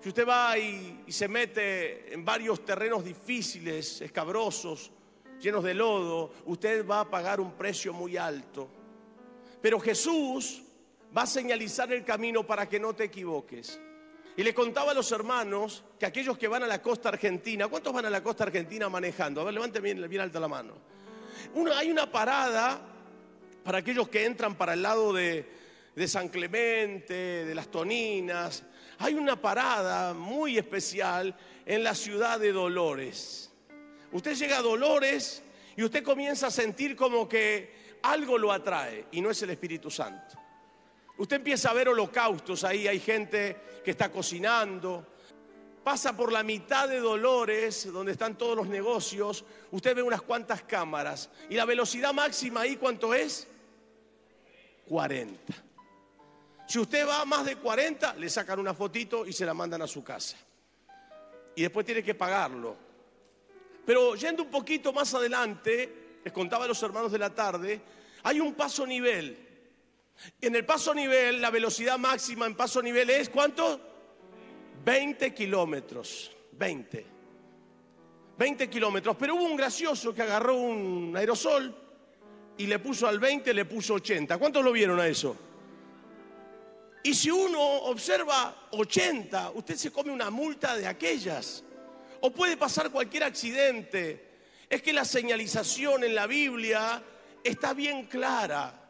si 0.00 0.08
usted 0.10 0.28
va 0.28 0.58
y, 0.58 1.04
y, 1.06 1.12
se 1.12 1.26
mete 1.26 2.12
en 2.12 2.24
varios 2.24 2.64
terrenos 2.64 3.04
difíciles, 3.04 4.02
escabrosos, 4.02 4.92
llenos 5.40 5.64
de 5.64 5.74
lodo, 5.74 6.32
usted 6.44 6.86
va 6.86 7.00
a 7.00 7.10
pagar 7.10 7.40
un 7.40 7.52
precio 7.52 7.92
muy 7.92 8.16
alto. 8.16 8.68
Pero 9.62 9.80
Jesús 9.80 10.62
va 11.16 11.22
a 11.22 11.26
señalizar 11.26 11.92
el 11.92 12.04
camino 12.04 12.46
para 12.46 12.68
que 12.68 12.78
no 12.78 12.94
te 12.94 13.04
equivoques. 13.04 13.80
Y 14.36 14.42
le 14.42 14.52
contaba 14.52 14.90
a 14.90 14.94
los 14.94 15.10
hermanos 15.12 15.82
que 15.98 16.04
aquellos 16.04 16.36
que 16.36 16.46
van 16.46 16.62
a 16.62 16.66
la 16.66 16.82
costa 16.82 17.08
argentina, 17.08 17.68
¿cuántos 17.68 17.92
van 17.92 18.04
a 18.04 18.10
la 18.10 18.22
costa 18.22 18.44
argentina 18.44 18.88
manejando? 18.88 19.40
A 19.40 19.44
ver, 19.44 19.54
levante 19.54 19.80
bien, 19.80 20.06
bien 20.08 20.20
alta 20.20 20.38
la 20.38 20.48
mano. 20.48 20.74
Hay 21.74 21.90
una 21.90 22.10
parada 22.10 22.80
para 23.64 23.78
aquellos 23.78 24.08
que 24.08 24.26
entran 24.26 24.54
para 24.54 24.74
el 24.74 24.82
lado 24.82 25.12
de 25.12 25.46
San 26.06 26.28
Clemente, 26.28 27.14
de 27.46 27.54
las 27.54 27.68
Toninas. 27.68 28.62
Hay 28.98 29.14
una 29.14 29.40
parada 29.40 30.12
muy 30.12 30.58
especial 30.58 31.34
en 31.64 31.82
la 31.82 31.94
ciudad 31.94 32.38
de 32.38 32.52
Dolores. 32.52 33.50
Usted 34.12 34.34
llega 34.34 34.58
a 34.58 34.62
Dolores 34.62 35.42
y 35.76 35.82
usted 35.82 36.02
comienza 36.02 36.48
a 36.48 36.50
sentir 36.50 36.94
como 36.94 37.26
que 37.26 37.98
algo 38.02 38.36
lo 38.36 38.52
atrae 38.52 39.06
y 39.12 39.20
no 39.22 39.30
es 39.30 39.40
el 39.42 39.50
Espíritu 39.50 39.90
Santo. 39.90 40.45
Usted 41.18 41.36
empieza 41.36 41.70
a 41.70 41.74
ver 41.74 41.88
holocaustos 41.88 42.64
ahí, 42.64 42.86
hay 42.86 43.00
gente 43.00 43.56
que 43.84 43.92
está 43.92 44.10
cocinando. 44.10 45.06
Pasa 45.82 46.16
por 46.16 46.32
la 46.32 46.42
mitad 46.42 46.88
de 46.88 46.98
Dolores, 46.98 47.90
donde 47.92 48.12
están 48.12 48.36
todos 48.36 48.56
los 48.56 48.66
negocios, 48.66 49.44
usted 49.70 49.94
ve 49.94 50.02
unas 50.02 50.20
cuantas 50.20 50.62
cámaras. 50.62 51.30
¿Y 51.48 51.54
la 51.54 51.64
velocidad 51.64 52.12
máxima 52.12 52.62
ahí 52.62 52.76
cuánto 52.76 53.14
es? 53.14 53.46
40. 54.88 55.54
Si 56.66 56.80
usted 56.80 57.06
va 57.06 57.20
a 57.20 57.24
más 57.24 57.46
de 57.46 57.56
40, 57.56 58.14
le 58.14 58.28
sacan 58.28 58.58
una 58.58 58.74
fotito 58.74 59.24
y 59.24 59.32
se 59.32 59.46
la 59.46 59.54
mandan 59.54 59.82
a 59.82 59.86
su 59.86 60.02
casa. 60.02 60.36
Y 61.54 61.62
después 61.62 61.86
tiene 61.86 62.02
que 62.02 62.14
pagarlo. 62.14 62.76
Pero 63.86 64.16
yendo 64.16 64.42
un 64.42 64.50
poquito 64.50 64.92
más 64.92 65.14
adelante, 65.14 66.18
les 66.24 66.32
contaba 66.32 66.64
a 66.64 66.68
los 66.68 66.82
hermanos 66.82 67.12
de 67.12 67.18
la 67.18 67.32
tarde, 67.32 67.80
hay 68.24 68.40
un 68.40 68.54
paso 68.54 68.84
nivel. 68.84 69.45
En 70.40 70.54
el 70.54 70.64
paso 70.64 70.94
nivel, 70.94 71.40
la 71.40 71.50
velocidad 71.50 71.98
máxima 71.98 72.46
en 72.46 72.54
paso 72.54 72.82
nivel 72.82 73.10
es 73.10 73.28
¿cuánto? 73.28 73.80
20 74.84 75.34
kilómetros. 75.34 76.32
20. 76.52 77.06
20 78.38 78.70
kilómetros. 78.70 79.16
Pero 79.16 79.34
hubo 79.34 79.44
un 79.44 79.56
gracioso 79.56 80.14
que 80.14 80.22
agarró 80.22 80.54
un 80.54 81.14
aerosol 81.16 81.74
y 82.58 82.66
le 82.66 82.78
puso 82.78 83.06
al 83.06 83.18
20, 83.18 83.52
le 83.52 83.64
puso 83.64 83.94
80. 83.94 84.38
¿Cuántos 84.38 84.64
lo 84.64 84.72
vieron 84.72 84.98
a 85.00 85.06
eso? 85.06 85.36
Y 87.02 87.14
si 87.14 87.30
uno 87.30 87.60
observa 87.60 88.68
80, 88.72 89.52
usted 89.54 89.76
se 89.76 89.92
come 89.92 90.10
una 90.10 90.30
multa 90.30 90.76
de 90.76 90.86
aquellas. 90.86 91.62
O 92.20 92.32
puede 92.32 92.56
pasar 92.56 92.90
cualquier 92.90 93.24
accidente. 93.24 94.26
Es 94.68 94.82
que 94.82 94.92
la 94.92 95.04
señalización 95.04 96.02
en 96.02 96.14
la 96.14 96.26
Biblia 96.26 97.02
está 97.44 97.74
bien 97.74 98.06
clara. 98.06 98.85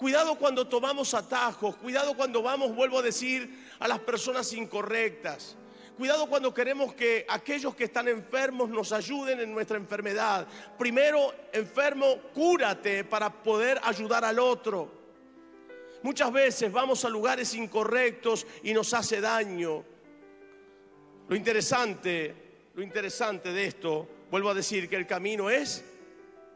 Cuidado 0.00 0.36
cuando 0.36 0.66
tomamos 0.66 1.12
atajos, 1.12 1.76
cuidado 1.76 2.14
cuando 2.14 2.40
vamos, 2.40 2.74
vuelvo 2.74 3.00
a 3.00 3.02
decir, 3.02 3.66
a 3.78 3.86
las 3.86 3.98
personas 3.98 4.50
incorrectas. 4.54 5.58
Cuidado 5.98 6.26
cuando 6.26 6.54
queremos 6.54 6.94
que 6.94 7.26
aquellos 7.28 7.74
que 7.74 7.84
están 7.84 8.08
enfermos 8.08 8.70
nos 8.70 8.92
ayuden 8.92 9.40
en 9.40 9.52
nuestra 9.52 9.76
enfermedad. 9.76 10.48
Primero, 10.78 11.34
enfermo, 11.52 12.16
cúrate 12.32 13.04
para 13.04 13.30
poder 13.30 13.78
ayudar 13.82 14.24
al 14.24 14.38
otro. 14.38 14.90
Muchas 16.02 16.32
veces 16.32 16.72
vamos 16.72 17.04
a 17.04 17.10
lugares 17.10 17.52
incorrectos 17.52 18.46
y 18.62 18.72
nos 18.72 18.94
hace 18.94 19.20
daño. 19.20 19.84
Lo 21.28 21.36
interesante, 21.36 22.34
lo 22.74 22.82
interesante 22.82 23.52
de 23.52 23.66
esto, 23.66 24.08
vuelvo 24.30 24.48
a 24.48 24.54
decir 24.54 24.88
que 24.88 24.96
el 24.96 25.06
camino 25.06 25.50
es 25.50 25.84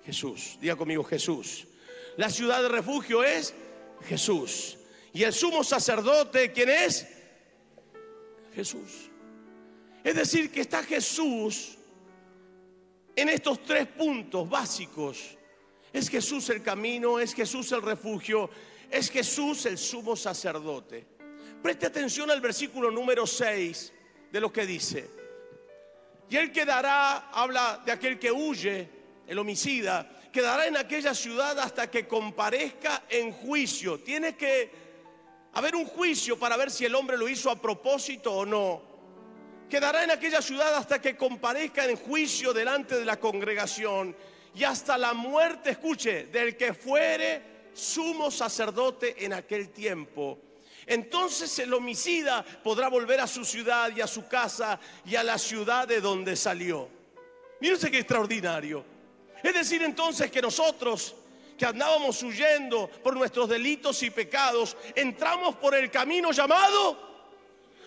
Jesús. 0.03 0.57
Diga 0.63 0.77
conmigo 0.77 1.05
Jesús. 1.05 1.67
La 2.17 2.31
ciudad 2.31 2.63
de 2.63 2.69
refugio 2.69 3.25
es 3.25 3.55
Jesús. 4.03 4.79
Y 5.13 5.23
el 5.23 5.33
sumo 5.33 5.65
sacerdote, 5.65 6.53
¿quién 6.53 6.69
es? 6.69 7.07
Jesús. 8.55 9.11
Es 10.03 10.15
decir, 10.15 10.51
que 10.51 10.61
está 10.61 10.83
Jesús 10.83 11.77
en 13.17 13.29
estos 13.29 13.63
tres 13.65 13.87
puntos 13.87 14.49
básicos. 14.49 15.37
Es 15.93 16.09
Jesús 16.09 16.51
el 16.51 16.63
camino, 16.63 17.19
es 17.19 17.35
Jesús 17.35 17.71
el 17.73 17.83
refugio, 17.83 18.51
es 18.91 19.11
Jesús 19.11 19.67
el 19.67 19.79
sumo 19.79 20.17
sacerdote. 20.17 21.07
Preste 21.63 21.87
atención 21.87 22.31
al 22.31 22.41
versículo 22.41 22.91
número 22.91 23.27
6 23.27 23.93
de 24.31 24.41
lo 24.41 24.53
que 24.53 24.67
dice. 24.67 25.09
Y 26.29 26.37
él 26.37 26.53
quedará, 26.53 27.31
habla 27.31 27.83
de 27.85 27.93
aquel 27.93 28.19
que 28.19 28.33
huye, 28.33 28.89
el 29.27 29.39
homicida, 29.39 30.14
quedará 30.35 30.67
en 30.67 30.77
aquella 30.77 31.15
ciudad 31.15 31.57
hasta 31.61 31.89
que 31.89 32.09
comparezca 32.09 33.05
en 33.09 33.31
juicio. 33.31 34.01
Tiene 34.01 34.37
que 34.37 34.69
haber 35.53 35.77
un 35.77 35.87
juicio 35.87 36.37
para 36.37 36.57
ver 36.57 36.73
si 36.73 36.85
el 36.85 36.97
hombre 36.97 37.17
lo 37.17 37.29
hizo 37.29 37.53
a 37.53 37.63
propósito 37.63 38.33
o 38.33 38.45
no. 38.45 38.83
Quedará 39.71 40.03
en 40.03 40.11
aquella 40.11 40.43
ciudad 40.43 40.75
hasta 40.75 41.01
que 41.01 41.17
comparezca 41.17 41.85
en 41.85 41.97
juicio 41.97 42.53
delante 42.53 42.97
de 42.97 43.05
la 43.05 43.21
congregación 43.21 44.17
y 44.57 44.65
hasta 44.65 44.99
la 44.99 45.15
muerte, 45.15 45.71
escuche, 45.71 46.27
del 46.27 46.57
que 46.57 46.75
fuere 46.75 47.69
sumo 47.73 48.29
sacerdote 48.29 49.25
en 49.25 49.35
aquel 49.35 49.69
tiempo. 49.69 50.41
Entonces 50.85 51.57
el 51.61 51.73
homicida 51.73 52.45
podrá 52.65 52.89
volver 52.89 53.21
a 53.21 53.29
su 53.29 53.45
ciudad 53.45 53.93
y 53.97 54.01
a 54.01 54.09
su 54.09 54.27
casa 54.27 54.81
y 55.05 55.15
a 55.15 55.23
la 55.23 55.39
ciudad 55.39 55.87
de 55.87 56.01
donde 56.01 56.35
salió. 56.35 56.89
Mírense 57.61 57.89
qué 57.89 57.99
extraordinario. 57.99 58.94
Es 59.45 59.55
decir 59.55 59.81
entonces 59.85 60.29
que 60.29 60.43
nosotros 60.43 61.15
que 61.57 61.67
andábamos 61.67 62.21
huyendo 62.25 62.89
por 62.89 63.15
nuestros 63.15 63.49
delitos 63.49 64.03
y 64.03 64.11
pecados, 64.11 64.77
entramos 64.97 65.55
por 65.55 65.73
el 65.77 65.89
camino 65.89 66.33
llamado 66.33 67.15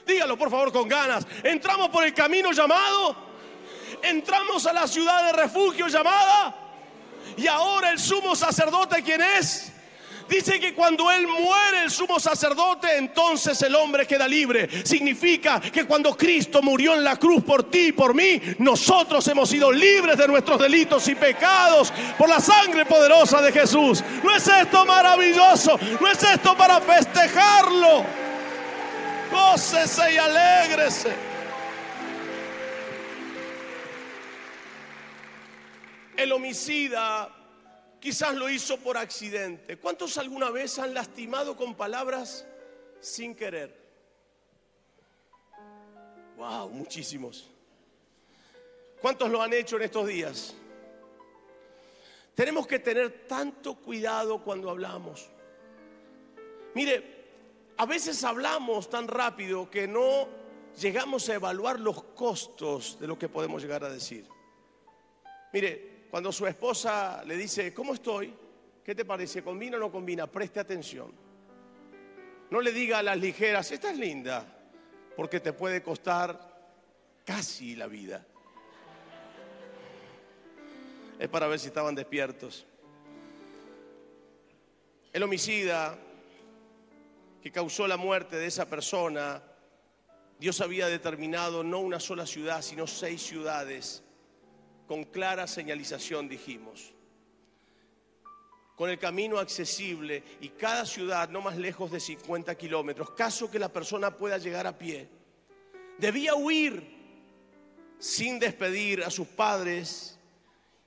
Dígalo 0.07 0.37
por 0.37 0.49
favor 0.49 0.71
con 0.71 0.87
ganas. 0.87 1.27
Entramos 1.43 1.89
por 1.89 2.05
el 2.05 2.13
camino 2.13 2.53
llamado. 2.53 3.15
Entramos 4.01 4.65
a 4.65 4.71
la 4.71 4.87
ciudad 4.87 5.25
de 5.25 5.33
refugio 5.33 5.87
llamada. 5.87 6.55
Y 7.35 7.45
ahora 7.45 7.91
el 7.91 7.99
sumo 7.99 8.33
sacerdote, 8.35 9.03
¿quién 9.03 9.21
es? 9.21 9.73
Dice 10.29 10.59
que 10.59 10.73
cuando 10.73 11.09
Él 11.09 11.27
muere 11.27 11.83
el 11.83 11.91
sumo 11.91 12.19
sacerdote, 12.19 12.97
entonces 12.97 13.61
el 13.61 13.75
hombre 13.75 14.05
queda 14.05 14.27
libre. 14.27 14.69
Significa 14.85 15.59
que 15.59 15.85
cuando 15.85 16.15
Cristo 16.15 16.61
murió 16.61 16.93
en 16.93 17.03
la 17.03 17.15
cruz 17.17 17.43
por 17.43 17.69
ti 17.69 17.87
y 17.87 17.91
por 17.91 18.13
mí, 18.13 18.41
nosotros 18.59 19.27
hemos 19.27 19.49
sido 19.49 19.71
libres 19.71 20.17
de 20.17 20.27
nuestros 20.27 20.59
delitos 20.59 21.07
y 21.07 21.15
pecados 21.15 21.93
por 22.17 22.27
la 22.27 22.39
sangre 22.39 22.85
poderosa 22.85 23.41
de 23.41 23.51
Jesús. 23.51 24.03
¿No 24.23 24.35
es 24.35 24.47
esto 24.47 24.85
maravilloso? 24.85 25.79
¿No 26.01 26.07
es 26.07 26.21
esto 26.23 26.55
para 26.57 26.81
festejarlo? 26.81 28.03
Gócese 29.31 30.13
y 30.13 30.17
alégrese. 30.17 31.15
El 36.15 36.31
homicida 36.31 37.29
Quizás 38.07 38.35
lo 38.35 38.49
hizo 38.49 38.77
por 38.77 38.97
accidente. 38.97 39.75
¿Cuántos 39.75 40.17
alguna 40.17 40.49
vez 40.49 40.79
han 40.79 40.93
lastimado 40.93 41.57
con 41.57 41.75
palabras 41.75 42.47
sin 43.01 43.35
querer? 43.35 43.77
Wow, 46.37 46.69
muchísimos. 46.69 47.49
¿Cuántos 49.01 49.29
lo 49.29 49.41
han 49.41 49.51
hecho 49.51 49.75
en 49.75 49.81
estos 49.81 50.07
días? 50.07 50.55
Tenemos 52.33 52.65
que 52.65 52.79
tener 52.79 53.27
tanto 53.27 53.75
cuidado 53.75 54.41
cuando 54.41 54.69
hablamos. 54.69 55.27
Mire, 56.75 57.25
a 57.75 57.85
veces 57.85 58.23
hablamos 58.23 58.89
tan 58.89 59.09
rápido 59.09 59.69
que 59.69 59.85
no 59.85 60.29
llegamos 60.79 61.27
a 61.27 61.33
evaluar 61.33 61.77
los 61.81 62.03
costos 62.03 62.97
de 63.01 63.07
lo 63.07 63.19
que 63.19 63.27
podemos 63.27 63.61
llegar 63.61 63.83
a 63.83 63.89
decir. 63.89 64.25
Mire, 65.51 65.86
cuando 66.09 66.31
su 66.31 66.47
esposa 66.47 67.23
le 67.25 67.35
dice, 67.35 67.73
¿cómo 67.73 67.93
estoy? 67.93 68.33
¿Qué 68.83 68.95
te 68.95 69.03
parece? 69.03 69.43
¿Combina 69.43 69.77
o 69.77 69.79
no 69.79 69.91
combina? 69.91 70.27
Preste 70.27 70.59
atención. 70.59 71.11
No 72.49 72.61
le 72.61 72.71
diga 72.71 72.99
a 72.99 73.03
las 73.03 73.17
ligeras, 73.17 73.71
estás 73.71 73.97
linda, 73.97 74.45
porque 75.15 75.41
te 75.41 75.51
puede 75.51 75.83
costar 75.83 76.71
casi 77.25 77.75
la 77.75 77.87
vida. 77.87 78.25
Es 81.19 81.27
para 81.27 81.47
ver 81.47 81.59
si 81.59 81.67
estaban 81.67 81.93
despiertos. 81.95 82.65
El 85.11 85.23
homicida 85.23 85.97
que 87.41 87.51
causó 87.51 87.87
la 87.87 87.97
muerte 87.97 88.37
de 88.37 88.45
esa 88.45 88.69
persona, 88.69 89.43
Dios 90.39 90.61
había 90.61 90.87
determinado 90.87 91.63
no 91.63 91.79
una 91.79 91.99
sola 91.99 92.25
ciudad, 92.25 92.61
sino 92.61 92.87
seis 92.87 93.21
ciudades 93.21 94.03
con 94.87 95.03
clara 95.03 95.45
señalización, 95.45 96.29
dijimos, 96.29 96.93
con 98.75 98.89
el 98.89 98.97
camino 98.97 99.37
accesible 99.37 100.23
y 100.39 100.49
cada 100.49 100.85
ciudad 100.85 101.29
no 101.29 101.41
más 101.41 101.57
lejos 101.57 101.91
de 101.91 101.99
50 101.99 102.55
kilómetros, 102.55 103.11
caso 103.11 103.51
que 103.51 103.59
la 103.59 103.69
persona 103.69 104.15
pueda 104.15 104.37
llegar 104.37 104.65
a 104.65 104.77
pie. 104.77 105.09
Debía 105.97 106.35
huir 106.35 106.95
sin 107.99 108.39
despedir 108.39 109.03
a 109.03 109.09
sus 109.09 109.27
padres 109.27 110.17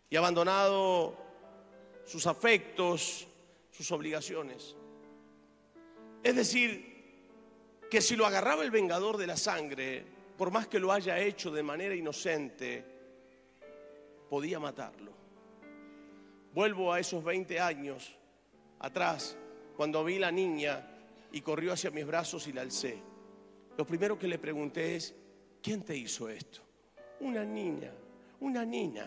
y 0.08 0.16
abandonado 0.16 1.16
sus 2.06 2.26
afectos, 2.26 3.26
sus 3.70 3.90
obligaciones. 3.92 4.76
Es 6.22 6.36
decir, 6.36 6.90
que 7.90 8.00
si 8.00 8.14
lo 8.14 8.24
agarraba 8.24 8.62
el 8.62 8.70
vengador 8.70 9.16
de 9.16 9.26
la 9.26 9.36
sangre, 9.36 10.04
por 10.38 10.50
más 10.52 10.68
que 10.68 10.78
lo 10.78 10.92
haya 10.92 11.18
hecho 11.18 11.50
de 11.50 11.62
manera 11.62 11.94
inocente, 11.94 12.84
podía 14.30 14.60
matarlo. 14.60 15.12
Vuelvo 16.54 16.92
a 16.92 17.00
esos 17.00 17.22
20 17.22 17.58
años 17.58 18.16
atrás, 18.78 19.36
cuando 19.76 20.04
vi 20.04 20.20
la 20.20 20.30
niña 20.30 20.88
y 21.32 21.40
corrió 21.40 21.72
hacia 21.72 21.90
mis 21.90 22.06
brazos 22.06 22.46
y 22.46 22.52
la 22.52 22.62
alcé. 22.62 23.02
Lo 23.76 23.84
primero 23.84 24.16
que 24.16 24.28
le 24.28 24.38
pregunté 24.38 24.94
es, 24.94 25.14
¿quién 25.60 25.82
te 25.82 25.96
hizo 25.96 26.28
esto? 26.28 26.60
Una 27.20 27.44
niña, 27.44 27.92
una 28.40 28.64
nena. 28.64 29.06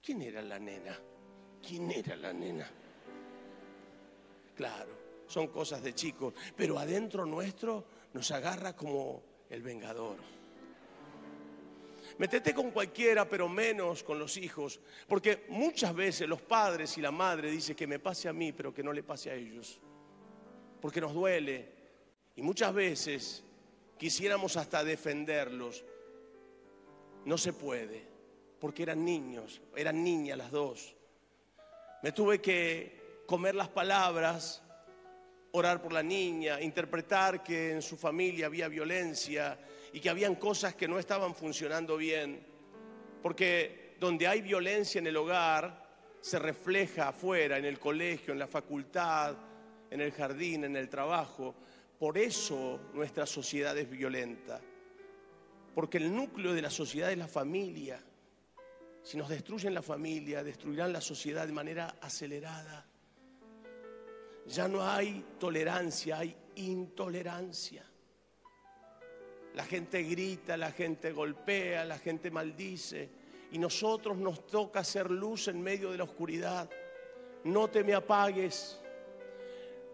¿Quién 0.00 0.22
era 0.22 0.40
la 0.40 0.58
nena? 0.58 0.96
¿Quién 1.66 1.90
era 1.90 2.16
la 2.16 2.32
nena? 2.32 2.70
Claro, 4.56 4.92
son 5.26 5.48
cosas 5.48 5.82
de 5.82 5.94
chicos, 5.94 6.32
pero 6.56 6.78
adentro 6.78 7.26
nuestro 7.26 7.84
nos 8.12 8.30
agarra 8.30 8.76
como 8.76 9.22
el 9.48 9.62
vengador. 9.62 10.39
Metete 12.20 12.52
con 12.52 12.70
cualquiera, 12.70 13.26
pero 13.26 13.48
menos 13.48 14.02
con 14.02 14.18
los 14.18 14.36
hijos. 14.36 14.78
Porque 15.08 15.46
muchas 15.48 15.94
veces 15.94 16.28
los 16.28 16.42
padres 16.42 16.98
y 16.98 17.00
la 17.00 17.10
madre 17.10 17.50
dicen 17.50 17.74
que 17.74 17.86
me 17.86 17.98
pase 17.98 18.28
a 18.28 18.32
mí, 18.34 18.52
pero 18.52 18.74
que 18.74 18.82
no 18.82 18.92
le 18.92 19.02
pase 19.02 19.30
a 19.30 19.34
ellos. 19.34 19.80
Porque 20.82 21.00
nos 21.00 21.14
duele. 21.14 21.72
Y 22.36 22.42
muchas 22.42 22.74
veces 22.74 23.42
quisiéramos 23.96 24.58
hasta 24.58 24.84
defenderlos. 24.84 25.82
No 27.24 27.38
se 27.38 27.54
puede, 27.54 28.06
porque 28.60 28.82
eran 28.82 29.02
niños, 29.02 29.62
eran 29.74 30.04
niñas 30.04 30.36
las 30.36 30.50
dos. 30.50 30.94
Me 32.02 32.12
tuve 32.12 32.38
que 32.38 33.22
comer 33.24 33.54
las 33.54 33.70
palabras, 33.70 34.62
orar 35.52 35.80
por 35.80 35.94
la 35.94 36.02
niña, 36.02 36.60
interpretar 36.60 37.42
que 37.42 37.70
en 37.70 37.80
su 37.80 37.96
familia 37.96 38.44
había 38.44 38.68
violencia 38.68 39.58
y 39.92 40.00
que 40.00 40.10
habían 40.10 40.36
cosas 40.36 40.74
que 40.74 40.88
no 40.88 40.98
estaban 40.98 41.34
funcionando 41.34 41.96
bien. 41.96 42.46
Porque 43.22 43.96
donde 43.98 44.26
hay 44.26 44.40
violencia 44.40 44.98
en 44.98 45.06
el 45.06 45.16
hogar, 45.16 45.88
se 46.20 46.38
refleja 46.38 47.08
afuera, 47.08 47.58
en 47.58 47.64
el 47.64 47.78
colegio, 47.78 48.32
en 48.32 48.38
la 48.38 48.46
facultad, 48.46 49.36
en 49.90 50.00
el 50.00 50.12
jardín, 50.12 50.64
en 50.64 50.76
el 50.76 50.88
trabajo. 50.88 51.54
Por 51.98 52.16
eso 52.18 52.80
nuestra 52.94 53.26
sociedad 53.26 53.76
es 53.76 53.88
violenta. 53.90 54.60
Porque 55.74 55.98
el 55.98 56.14
núcleo 56.14 56.52
de 56.52 56.62
la 56.62 56.70
sociedad 56.70 57.10
es 57.10 57.18
la 57.18 57.28
familia. 57.28 58.02
Si 59.02 59.16
nos 59.16 59.28
destruyen 59.28 59.74
la 59.74 59.82
familia, 59.82 60.44
destruirán 60.44 60.92
la 60.92 61.00
sociedad 61.00 61.46
de 61.46 61.52
manera 61.52 61.96
acelerada. 62.00 62.86
Ya 64.46 64.68
no 64.68 64.82
hay 64.86 65.24
tolerancia, 65.38 66.18
hay 66.18 66.36
intolerancia. 66.56 67.89
La 69.54 69.64
gente 69.64 70.02
grita, 70.02 70.56
la 70.56 70.72
gente 70.72 71.12
golpea, 71.12 71.84
la 71.84 71.98
gente 71.98 72.30
maldice. 72.30 73.08
Y 73.52 73.58
nosotros 73.58 74.16
nos 74.16 74.46
toca 74.46 74.80
hacer 74.80 75.10
luz 75.10 75.48
en 75.48 75.60
medio 75.60 75.90
de 75.90 75.98
la 75.98 76.04
oscuridad. 76.04 76.70
No 77.44 77.68
te 77.68 77.82
me 77.82 77.94
apagues. 77.94 78.80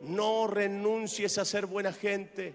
No 0.02 0.46
renuncies 0.46 1.38
a 1.38 1.44
ser 1.44 1.66
buena 1.66 1.92
gente. 1.92 2.54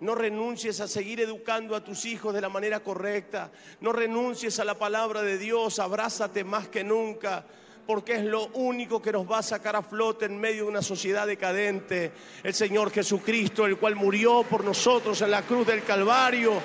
No 0.00 0.14
renuncies 0.14 0.80
a 0.80 0.88
seguir 0.88 1.20
educando 1.20 1.76
a 1.76 1.84
tus 1.84 2.06
hijos 2.06 2.34
de 2.34 2.40
la 2.40 2.48
manera 2.48 2.80
correcta. 2.80 3.52
No 3.80 3.92
renuncies 3.92 4.58
a 4.58 4.64
la 4.64 4.78
palabra 4.78 5.22
de 5.22 5.38
Dios. 5.38 5.78
Abrázate 5.78 6.44
más 6.44 6.68
que 6.68 6.82
nunca 6.82 7.46
porque 7.86 8.14
es 8.14 8.24
lo 8.24 8.46
único 8.54 9.02
que 9.02 9.12
nos 9.12 9.30
va 9.30 9.38
a 9.38 9.42
sacar 9.42 9.76
a 9.76 9.82
flote 9.82 10.26
en 10.26 10.38
medio 10.38 10.64
de 10.64 10.70
una 10.70 10.82
sociedad 10.82 11.26
decadente. 11.26 12.12
El 12.42 12.54
Señor 12.54 12.90
Jesucristo, 12.90 13.66
el 13.66 13.76
cual 13.76 13.96
murió 13.96 14.44
por 14.44 14.64
nosotros 14.64 15.20
en 15.22 15.30
la 15.30 15.42
cruz 15.42 15.66
del 15.66 15.82
Calvario 15.82 16.60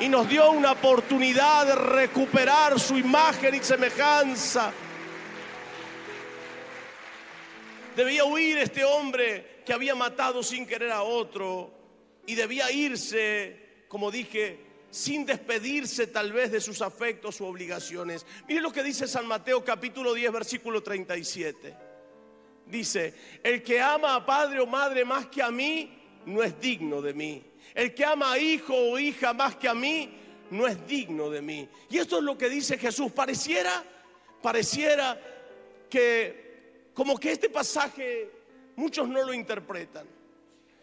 y 0.00 0.08
nos 0.08 0.28
dio 0.28 0.50
una 0.50 0.72
oportunidad 0.72 1.66
de 1.66 1.74
recuperar 1.74 2.80
su 2.80 2.96
imagen 2.96 3.54
y 3.54 3.60
semejanza. 3.60 4.72
Debía 7.94 8.24
huir 8.24 8.58
este 8.58 8.84
hombre 8.84 9.62
que 9.64 9.72
había 9.72 9.94
matado 9.94 10.42
sin 10.42 10.66
querer 10.66 10.90
a 10.90 11.02
otro 11.02 11.70
y 12.26 12.34
debía 12.34 12.70
irse, 12.72 13.84
como 13.88 14.10
dije, 14.10 14.73
sin 14.94 15.26
despedirse 15.26 16.06
tal 16.06 16.32
vez 16.32 16.52
de 16.52 16.60
sus 16.60 16.80
afectos 16.80 17.40
u 17.40 17.46
obligaciones. 17.46 18.24
Mire 18.46 18.60
lo 18.60 18.72
que 18.72 18.84
dice 18.84 19.08
San 19.08 19.26
Mateo 19.26 19.64
capítulo 19.64 20.14
10 20.14 20.30
versículo 20.30 20.84
37. 20.84 21.74
Dice, 22.66 23.12
el 23.42 23.60
que 23.64 23.80
ama 23.80 24.14
a 24.14 24.24
padre 24.24 24.60
o 24.60 24.66
madre 24.66 25.04
más 25.04 25.26
que 25.26 25.42
a 25.42 25.50
mí, 25.50 25.98
no 26.26 26.44
es 26.44 26.60
digno 26.60 27.02
de 27.02 27.12
mí. 27.12 27.42
El 27.74 27.92
que 27.92 28.04
ama 28.04 28.34
a 28.34 28.38
hijo 28.38 28.72
o 28.72 28.96
hija 28.96 29.32
más 29.32 29.56
que 29.56 29.68
a 29.68 29.74
mí, 29.74 30.16
no 30.50 30.64
es 30.68 30.86
digno 30.86 31.28
de 31.28 31.42
mí. 31.42 31.68
Y 31.90 31.98
esto 31.98 32.18
es 32.18 32.22
lo 32.22 32.38
que 32.38 32.48
dice 32.48 32.78
Jesús. 32.78 33.10
Pareciera, 33.10 33.82
pareciera 34.40 35.20
que 35.90 36.90
como 36.94 37.18
que 37.18 37.32
este 37.32 37.50
pasaje 37.50 38.30
muchos 38.76 39.08
no 39.08 39.24
lo 39.24 39.34
interpretan. 39.34 40.06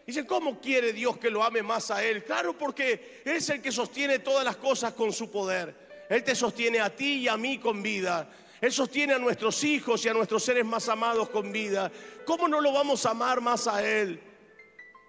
Dicen, 0.06 0.26
¿cómo 0.26 0.60
quiere 0.60 0.92
Dios 0.92 1.16
que 1.18 1.30
lo 1.30 1.44
ame 1.44 1.62
más 1.62 1.90
a 1.90 2.04
Él? 2.04 2.24
Claro, 2.24 2.58
porque 2.58 3.22
Él 3.24 3.36
es 3.36 3.48
el 3.50 3.62
que 3.62 3.70
sostiene 3.70 4.18
todas 4.18 4.44
las 4.44 4.56
cosas 4.56 4.92
con 4.94 5.12
su 5.12 5.30
poder. 5.30 6.06
Él 6.08 6.24
te 6.24 6.34
sostiene 6.34 6.80
a 6.80 6.94
ti 6.94 7.20
y 7.20 7.28
a 7.28 7.36
mí 7.36 7.58
con 7.58 7.82
vida. 7.82 8.28
Él 8.60 8.72
sostiene 8.72 9.14
a 9.14 9.18
nuestros 9.18 9.62
hijos 9.64 10.04
y 10.04 10.08
a 10.08 10.14
nuestros 10.14 10.42
seres 10.44 10.64
más 10.64 10.88
amados 10.88 11.28
con 11.30 11.50
vida. 11.52 11.90
¿Cómo 12.24 12.48
no 12.48 12.60
lo 12.60 12.72
vamos 12.72 13.06
a 13.06 13.10
amar 13.10 13.40
más 13.40 13.66
a 13.66 13.84
Él? 13.84 14.20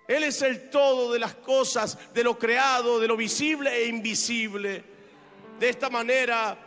Él 0.08 0.24
es 0.24 0.42
el 0.42 0.70
todo 0.70 1.14
de 1.14 1.20
las 1.20 1.36
cosas, 1.36 1.98
de 2.14 2.24
lo 2.24 2.38
creado, 2.38 3.00
de 3.00 3.08
lo 3.08 3.18
visible 3.18 3.74
e 3.76 3.88
invisible. 3.88 4.84
De 5.60 5.70
esta 5.70 5.90
manera, 5.90 6.58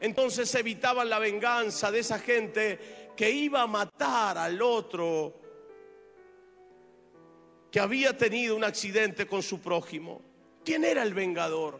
entonces 0.00 0.54
evitaban 0.54 1.08
la 1.08 1.18
venganza 1.18 1.90
de 1.90 2.00
esa 2.00 2.18
gente 2.18 3.12
que 3.16 3.30
iba 3.30 3.62
a 3.62 3.66
matar 3.66 4.38
al 4.38 4.60
otro 4.60 5.45
que 7.76 7.80
había 7.80 8.16
tenido 8.16 8.56
un 8.56 8.64
accidente 8.64 9.26
con 9.26 9.42
su 9.42 9.60
prójimo. 9.60 10.22
¿Quién 10.64 10.82
era 10.82 11.02
el 11.02 11.12
vengador? 11.12 11.78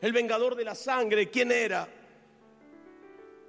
El 0.00 0.12
vengador 0.12 0.56
de 0.56 0.64
la 0.64 0.74
sangre, 0.74 1.30
¿quién 1.30 1.52
era? 1.52 1.88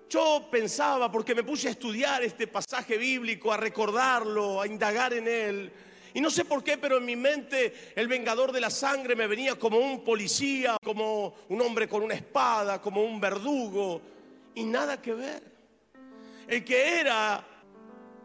Yo 0.08 0.47
pensaba, 0.51 1.12
porque 1.12 1.34
me 1.34 1.41
puse 1.41 1.67
a 1.67 1.71
estudiar 1.71 2.21
este 2.21 2.45
pasaje 2.45 2.95
bíblico, 2.95 3.51
a 3.51 3.58
recordarlo, 3.58 4.62
a 4.62 4.67
indagar 4.67 5.13
en 5.13 5.27
él. 5.27 5.71
Y 6.13 6.21
no 6.21 6.30
sé 6.30 6.45
por 6.45 6.63
qué, 6.63 6.77
pero 6.77 6.97
en 6.97 7.06
mi 7.06 7.15
mente 7.15 7.91
el 7.95 8.08
vengador 8.08 8.51
de 8.51 8.62
la 8.62 8.69
sangre 8.69 9.15
me 9.15 9.25
venía 9.25 9.56
como 9.56 9.80
un 9.80 10.04
policía, 10.04 10.77
como 10.84 11.34
un 11.49 11.60
hombre 11.60 11.89
con 11.89 12.04
una 12.04 12.13
espada, 12.13 12.80
como 12.80 13.04
un 13.04 13.19
verdugo. 13.19 13.99
Y 14.54 14.63
nada 14.65 15.01
que 15.01 15.13
ver. 15.15 15.41
El 16.47 16.63
que 16.63 16.99
era 16.99 17.51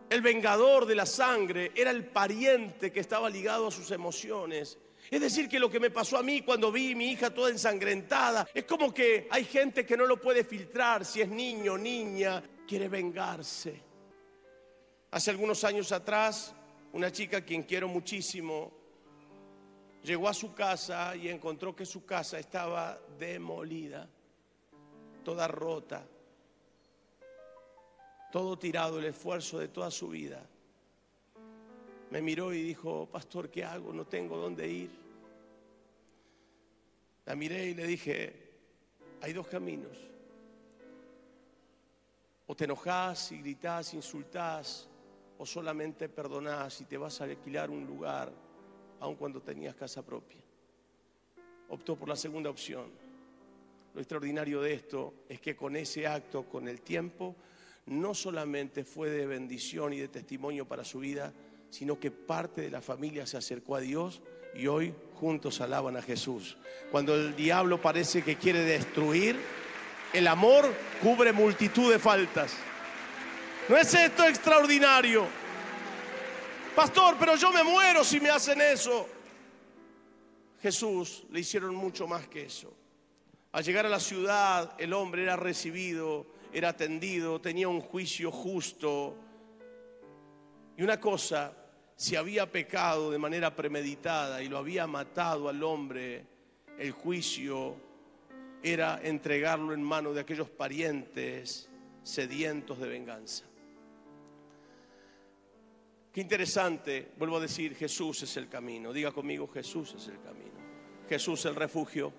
el 0.09 0.21
vengador 0.23 0.87
de 0.87 0.95
la 0.95 1.07
sangre 1.07 1.73
era 1.75 1.91
el 1.91 2.07
pariente 2.07 2.93
que 2.93 3.01
estaba 3.01 3.29
ligado 3.29 3.69
a 3.69 3.71
sus 3.71 3.91
emociones. 3.91 4.79
Es 5.11 5.21
decir, 5.21 5.49
que 5.49 5.59
lo 5.59 5.71
que 5.71 5.81
me 5.81 5.91
pasó 5.91 6.19
a 6.19 6.23
mí 6.23 6.43
cuando 6.43 6.73
vi 6.73 6.93
a 6.93 6.97
mi 6.97 7.13
hija 7.13 7.33
toda 7.33 7.51
ensangrentada, 7.51 8.47
es 8.53 8.65
como 8.65 8.93
que 8.93 9.29
hay 9.31 9.45
gente 9.45 9.87
que 9.87 9.97
no 9.97 10.07
lo 10.07 10.21
puede 10.21 10.45
filtrar 10.45 11.05
si 11.05 11.21
es 11.21 11.29
niño 11.29 11.75
o 11.75 11.79
niña, 11.79 12.43
quiere 12.67 12.89
vengarse. 12.89 13.83
Hace 15.13 15.31
algunos 15.31 15.63
años 15.65 15.93
atrás, 15.93 16.55
una 16.93 17.13
chica 17.13 17.39
a 17.39 17.45
quien 17.45 17.63
quiero 17.63 17.89
muchísimo, 17.89 18.73
llegó 20.03 20.29
a 20.29 20.35
su 20.35 20.53
casa 20.55 21.15
y 21.15 21.29
encontró 21.29 21.75
que 21.75 21.87
su 21.87 22.05
casa 22.05 22.39
estaba 22.39 22.99
demolida, 23.19 24.09
toda 25.25 25.47
rota 25.47 26.07
todo 28.37 28.59
tirado, 28.59 28.99
el 28.99 29.07
esfuerzo 29.07 29.59
de 29.59 29.69
toda 29.69 29.91
su 29.91 30.09
vida. 30.09 30.47
Me 32.11 32.21
miró 32.21 32.53
y 32.53 32.63
dijo, 32.63 33.07
pastor, 33.07 33.49
¿qué 33.49 33.65
hago? 33.65 33.95
No 33.95 34.05
tengo 34.05 34.37
dónde 34.37 34.69
ir. 34.69 34.91
La 37.25 37.35
miré 37.35 37.69
y 37.69 37.75
le 37.75 37.87
dije, 37.87 38.51
hay 39.23 39.33
dos 39.33 39.47
caminos. 39.47 39.97
O 42.47 42.55
te 42.55 42.65
enojás 42.65 43.33
y 43.33 43.39
gritás, 43.39 43.95
insultás, 43.95 44.87
o 45.39 45.47
solamente 45.47 46.11
perdonás 46.11 46.83
y 46.83 46.85
te 46.85 46.99
vas 46.99 47.19
a 47.23 47.25
alquilar 47.25 47.71
un 47.71 47.87
lugar, 47.87 48.31
aun 49.01 49.17
cuando 49.17 49.41
tenías 49.41 49.75
casa 49.77 50.05
propia. 50.05 50.43
Optó 51.71 51.97
por 51.97 52.11
la 52.11 52.17
segunda 52.17 52.51
opción. 52.51 52.91
Lo 53.95 54.01
extraordinario 54.03 54.61
de 54.61 54.75
esto 54.75 55.15
es 55.27 55.41
que 55.41 55.57
con 55.57 55.75
ese 55.75 56.07
acto, 56.07 56.45
con 56.45 56.69
el 56.69 56.83
tiempo, 56.83 57.35
no 57.87 58.15
solamente 58.15 58.85
fue 58.85 59.11
de 59.11 59.27
bendición 59.27 59.93
y 59.93 59.99
de 59.99 60.09
testimonio 60.09 60.67
para 60.67 60.85
su 60.85 60.99
vida, 60.99 61.33
sino 61.71 61.99
que 61.99 62.11
parte 62.11 62.63
de 62.63 62.71
la 62.71 62.81
familia 62.81 63.27
se 63.27 63.37
acercó 63.37 63.77
a 63.77 63.81
Dios 63.81 64.23
y 64.55 64.67
hoy 64.67 64.95
juntos 65.15 65.61
alaban 65.61 65.97
a 65.97 66.03
Jesús. 66.03 66.57
Cuando 66.91 67.15
el 67.15 67.37
diablo 67.37 67.81
parece 67.81 68.23
que 68.23 68.37
quiere 68.37 68.61
destruir, 68.61 69.37
el 70.13 70.27
amor 70.27 70.73
cubre 71.03 71.33
multitud 71.33 71.93
de 71.93 71.99
faltas. 71.99 72.55
¿No 73.69 73.77
es 73.77 73.93
esto 73.95 74.25
extraordinario? 74.25 75.27
Pastor, 76.75 77.17
pero 77.19 77.37
yo 77.37 77.53
me 77.53 77.63
muero 77.63 78.05
si 78.05 78.21
me 78.21 78.31
hacen 78.31 78.61
eso. 78.61 79.09
Jesús 80.61 81.25
le 81.31 81.41
hicieron 81.41 81.75
mucho 81.75 82.07
más 82.07 82.27
que 82.29 82.45
eso. 82.45 82.73
Al 83.53 83.65
llegar 83.65 83.87
a 83.87 83.89
la 83.89 84.01
ciudad, 84.01 84.75
el 84.79 84.93
hombre 84.93 85.23
era 85.23 85.37
recibido 85.37 86.27
era 86.57 86.71
atendido, 86.71 87.39
tenía 87.39 87.69
un 87.69 87.83
juicio 87.83 88.33
justo. 88.33 89.15
Y 90.75 90.83
una 90.83 90.99
cosa, 90.99 91.53
si 91.95 92.17
había 92.17 92.51
pecado 92.51 93.11
de 93.11 93.19
manera 93.19 93.55
premeditada 93.55 94.43
y 94.43 94.49
lo 94.49 94.57
había 94.57 94.87
matado 94.87 95.51
al 95.51 95.63
hombre, 95.63 96.25
el 96.79 96.93
juicio 96.93 97.77
era 98.63 98.99
entregarlo 99.03 99.75
en 99.75 99.83
manos 99.83 100.15
de 100.15 100.23
aquellos 100.23 100.49
parientes 100.49 101.69
sedientos 102.03 102.79
de 102.79 102.89
venganza. 102.89 103.45
Qué 106.11 106.23
interesante, 106.23 107.13
vuelvo 107.19 107.37
a 107.37 107.41
decir, 107.41 107.75
Jesús 107.75 108.23
es 108.23 108.35
el 108.39 108.49
camino. 108.49 108.95
Diga 108.95 109.13
conmigo, 109.13 109.47
Jesús 109.47 109.93
es 109.99 110.09
el 110.09 110.23
camino. 110.23 110.57
Jesús 111.07 111.45
el 111.45 111.55
refugio, 111.55 112.15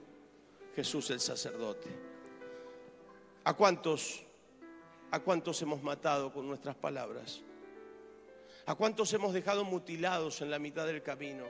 Jesús 0.76 1.10
el 1.10 1.22
sacerdote. 1.22 1.90
¿A 3.44 3.56
cuántos 3.56 4.27
¿A 5.10 5.22
cuántos 5.22 5.62
hemos 5.62 5.82
matado 5.82 6.34
con 6.34 6.46
nuestras 6.46 6.76
palabras? 6.76 7.42
¿A 8.66 8.76
cuántos 8.76 9.14
hemos 9.14 9.34
dejado 9.34 9.64
mutilados 9.64 10.42
en 10.42 10.52
la 10.52 10.60
mitad 10.60 10.86
del 10.86 11.02
camino? 11.02 11.46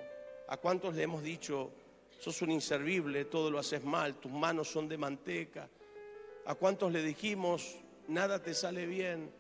¿A 0.48 0.58
cuántos 0.58 0.94
le 0.94 1.02
hemos 1.02 1.24
dicho, 1.24 1.72
sos 2.20 2.40
un 2.44 2.52
inservible, 2.52 3.26
todo 3.26 3.50
lo 3.50 3.58
haces 3.58 3.84
mal, 3.84 4.18
tus 4.18 4.32
manos 4.32 4.68
son 4.68 4.88
de 4.88 5.00
manteca? 5.00 5.68
¿A 6.46 6.54
cuántos 6.54 6.92
le 6.92 7.02
dijimos, 7.02 7.78
nada 8.08 8.40
te 8.44 8.54
sale 8.54 8.86
bien? 8.86 9.32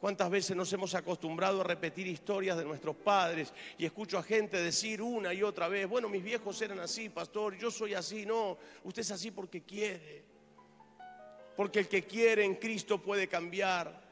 ¿Cuántas 0.00 0.30
veces 0.30 0.56
nos 0.56 0.72
hemos 0.72 0.94
acostumbrado 0.94 1.60
a 1.60 1.64
repetir 1.64 2.06
historias 2.06 2.56
de 2.56 2.64
nuestros 2.64 2.96
padres 2.96 3.52
y 3.76 3.84
escucho 3.84 4.16
a 4.16 4.22
gente 4.22 4.56
decir 4.56 5.02
una 5.02 5.34
y 5.34 5.42
otra 5.42 5.68
vez, 5.68 5.86
bueno, 5.86 6.08
mis 6.08 6.24
viejos 6.24 6.60
eran 6.62 6.80
así, 6.80 7.10
pastor, 7.10 7.58
yo 7.58 7.70
soy 7.70 7.92
así, 7.92 8.24
no, 8.24 8.56
usted 8.84 9.02
es 9.02 9.10
así 9.10 9.30
porque 9.30 9.62
quiere. 9.62 10.33
Porque 11.56 11.80
el 11.80 11.88
que 11.88 12.02
quiere 12.04 12.44
en 12.44 12.56
Cristo 12.56 12.98
puede 12.98 13.28
cambiar. 13.28 14.04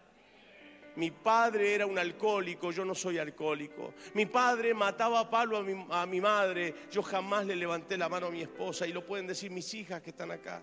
Mi 0.96 1.10
padre 1.10 1.74
era 1.74 1.86
un 1.86 1.98
alcohólico, 1.98 2.70
yo 2.70 2.84
no 2.84 2.94
soy 2.94 3.18
alcohólico. 3.18 3.94
Mi 4.14 4.26
padre 4.26 4.74
mataba 4.74 5.20
a 5.20 5.30
palo 5.30 5.56
a 5.56 6.06
mi, 6.06 6.20
madre, 6.20 6.74
yo 6.90 7.02
jamás 7.02 7.46
le 7.46 7.56
levanté 7.56 7.96
la 7.96 8.10
mano 8.10 8.26
a 8.26 8.30
mi 8.30 8.42
esposa 8.42 8.86
y 8.86 8.92
lo 8.92 9.04
pueden 9.04 9.26
decir 9.26 9.50
mis 9.50 9.72
hijas 9.72 10.02
que 10.02 10.10
están 10.10 10.30
acá. 10.30 10.62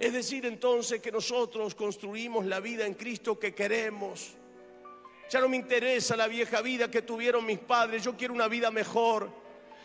Es 0.00 0.12
decir, 0.12 0.46
entonces 0.46 1.00
que 1.00 1.12
nosotros 1.12 1.74
construimos 1.74 2.44
la 2.46 2.58
vida 2.58 2.86
en 2.86 2.94
Cristo 2.94 3.38
que 3.38 3.54
queremos. 3.54 4.34
Ya 5.30 5.40
no 5.40 5.48
me 5.48 5.56
interesa 5.56 6.16
la 6.16 6.26
vieja 6.26 6.60
vida 6.60 6.90
que 6.90 7.02
tuvieron 7.02 7.46
mis 7.46 7.60
padres, 7.60 8.02
yo 8.02 8.16
quiero 8.16 8.34
una 8.34 8.48
vida 8.48 8.72
mejor. 8.72 9.30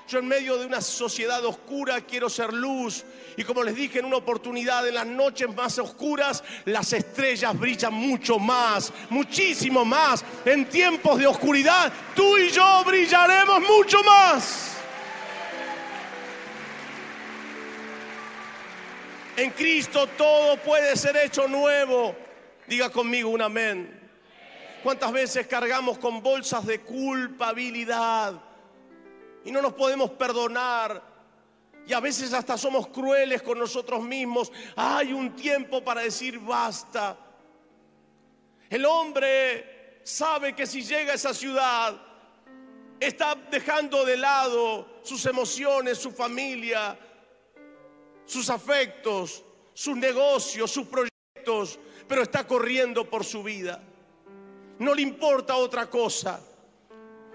Yo 0.07 0.19
en 0.19 0.27
medio 0.27 0.57
de 0.57 0.67
una 0.67 0.81
sociedad 0.81 1.43
oscura 1.45 2.01
quiero 2.01 2.29
ser 2.29 2.53
luz. 2.53 3.03
Y 3.37 3.43
como 3.43 3.63
les 3.63 3.75
dije 3.75 3.99
en 3.99 4.05
una 4.05 4.17
oportunidad, 4.17 4.87
en 4.87 4.95
las 4.95 5.07
noches 5.07 5.53
más 5.55 5.79
oscuras, 5.79 6.43
las 6.65 6.93
estrellas 6.93 7.57
brillan 7.57 7.93
mucho 7.93 8.37
más, 8.37 8.93
muchísimo 9.09 9.83
más. 9.83 10.23
En 10.45 10.65
tiempos 10.69 11.17
de 11.17 11.25
oscuridad, 11.25 11.91
tú 12.15 12.37
y 12.37 12.51
yo 12.51 12.83
brillaremos 12.85 13.61
mucho 13.61 14.03
más. 14.03 14.75
En 19.37 19.49
Cristo 19.51 20.07
todo 20.17 20.57
puede 20.57 20.95
ser 20.95 21.17
hecho 21.17 21.47
nuevo. 21.47 22.15
Diga 22.67 22.89
conmigo 22.91 23.29
un 23.29 23.41
amén. 23.41 24.01
¿Cuántas 24.83 25.11
veces 25.11 25.47
cargamos 25.47 25.97
con 25.97 26.21
bolsas 26.21 26.63
de 26.65 26.79
culpabilidad? 26.79 28.39
Y 29.45 29.51
no 29.51 29.61
nos 29.61 29.73
podemos 29.73 30.11
perdonar. 30.11 31.01
Y 31.87 31.93
a 31.93 31.99
veces 31.99 32.33
hasta 32.33 32.57
somos 32.57 32.87
crueles 32.87 33.43
con 33.43 33.59
nosotros 33.59 34.03
mismos. 34.03 34.51
Hay 34.75 35.13
un 35.13 35.35
tiempo 35.35 35.83
para 35.83 36.01
decir 36.01 36.39
basta. 36.39 37.15
El 38.69 38.85
hombre 38.85 40.01
sabe 40.03 40.55
que 40.55 40.65
si 40.65 40.81
llega 40.81 41.11
a 41.11 41.15
esa 41.15 41.33
ciudad, 41.33 41.95
está 42.99 43.35
dejando 43.35 44.03
de 44.03 44.17
lado 44.17 44.99
sus 45.03 45.23
emociones, 45.27 45.99
su 45.99 46.11
familia, 46.11 46.97
sus 48.25 48.49
afectos, 48.49 49.43
sus 49.73 49.95
negocios, 49.95 50.71
sus 50.71 50.87
proyectos, 50.87 51.79
pero 52.07 52.23
está 52.23 52.47
corriendo 52.47 53.07
por 53.07 53.23
su 53.23 53.43
vida. 53.43 53.81
No 54.79 54.95
le 54.95 55.03
importa 55.03 55.55
otra 55.55 55.87
cosa. 55.87 56.41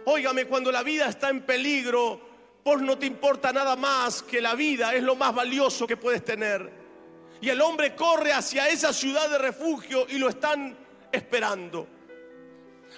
Óigame, 0.06 0.46
cuando 0.46 0.72
la 0.72 0.82
vida 0.82 1.08
está 1.08 1.28
en 1.28 1.42
peligro, 1.42 2.20
vos 2.64 2.80
no 2.80 2.98
te 2.98 3.06
importa 3.06 3.52
nada 3.52 3.76
más 3.76 4.22
que 4.22 4.40
la 4.40 4.54
vida, 4.54 4.94
es 4.94 5.02
lo 5.02 5.16
más 5.16 5.34
valioso 5.34 5.86
que 5.86 5.96
puedes 5.96 6.24
tener. 6.24 6.80
Y 7.40 7.48
el 7.48 7.60
hombre 7.60 7.94
corre 7.94 8.32
hacia 8.32 8.68
esa 8.68 8.92
ciudad 8.92 9.28
de 9.30 9.38
refugio 9.38 10.06
y 10.08 10.18
lo 10.18 10.28
están 10.28 10.76
esperando. 11.10 11.86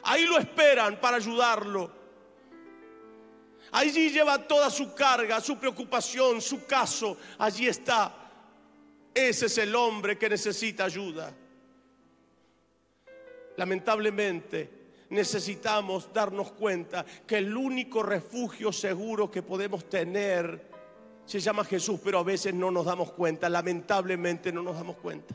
Ahí 0.04 0.26
lo 0.26 0.38
esperan 0.38 1.00
para 1.00 1.18
ayudarlo. 1.18 2.02
Allí 3.72 4.10
lleva 4.10 4.46
toda 4.46 4.68
su 4.68 4.94
carga, 4.94 5.40
su 5.40 5.56
preocupación, 5.58 6.40
su 6.40 6.66
caso. 6.66 7.16
Allí 7.38 7.68
está. 7.68 8.12
Ese 9.14 9.46
es 9.46 9.58
el 9.58 9.74
hombre 9.74 10.18
que 10.18 10.28
necesita 10.28 10.84
ayuda. 10.84 11.32
Lamentablemente, 13.56 14.81
necesitamos 15.12 16.12
darnos 16.12 16.52
cuenta 16.52 17.04
que 17.26 17.38
el 17.38 17.56
único 17.56 18.02
refugio 18.02 18.72
seguro 18.72 19.30
que 19.30 19.42
podemos 19.42 19.88
tener 19.88 20.72
se 21.26 21.38
llama 21.38 21.64
Jesús, 21.64 22.00
pero 22.02 22.18
a 22.18 22.22
veces 22.22 22.54
no 22.54 22.70
nos 22.70 22.86
damos 22.86 23.12
cuenta, 23.12 23.48
lamentablemente 23.48 24.50
no 24.50 24.62
nos 24.62 24.74
damos 24.74 24.96
cuenta. 24.96 25.34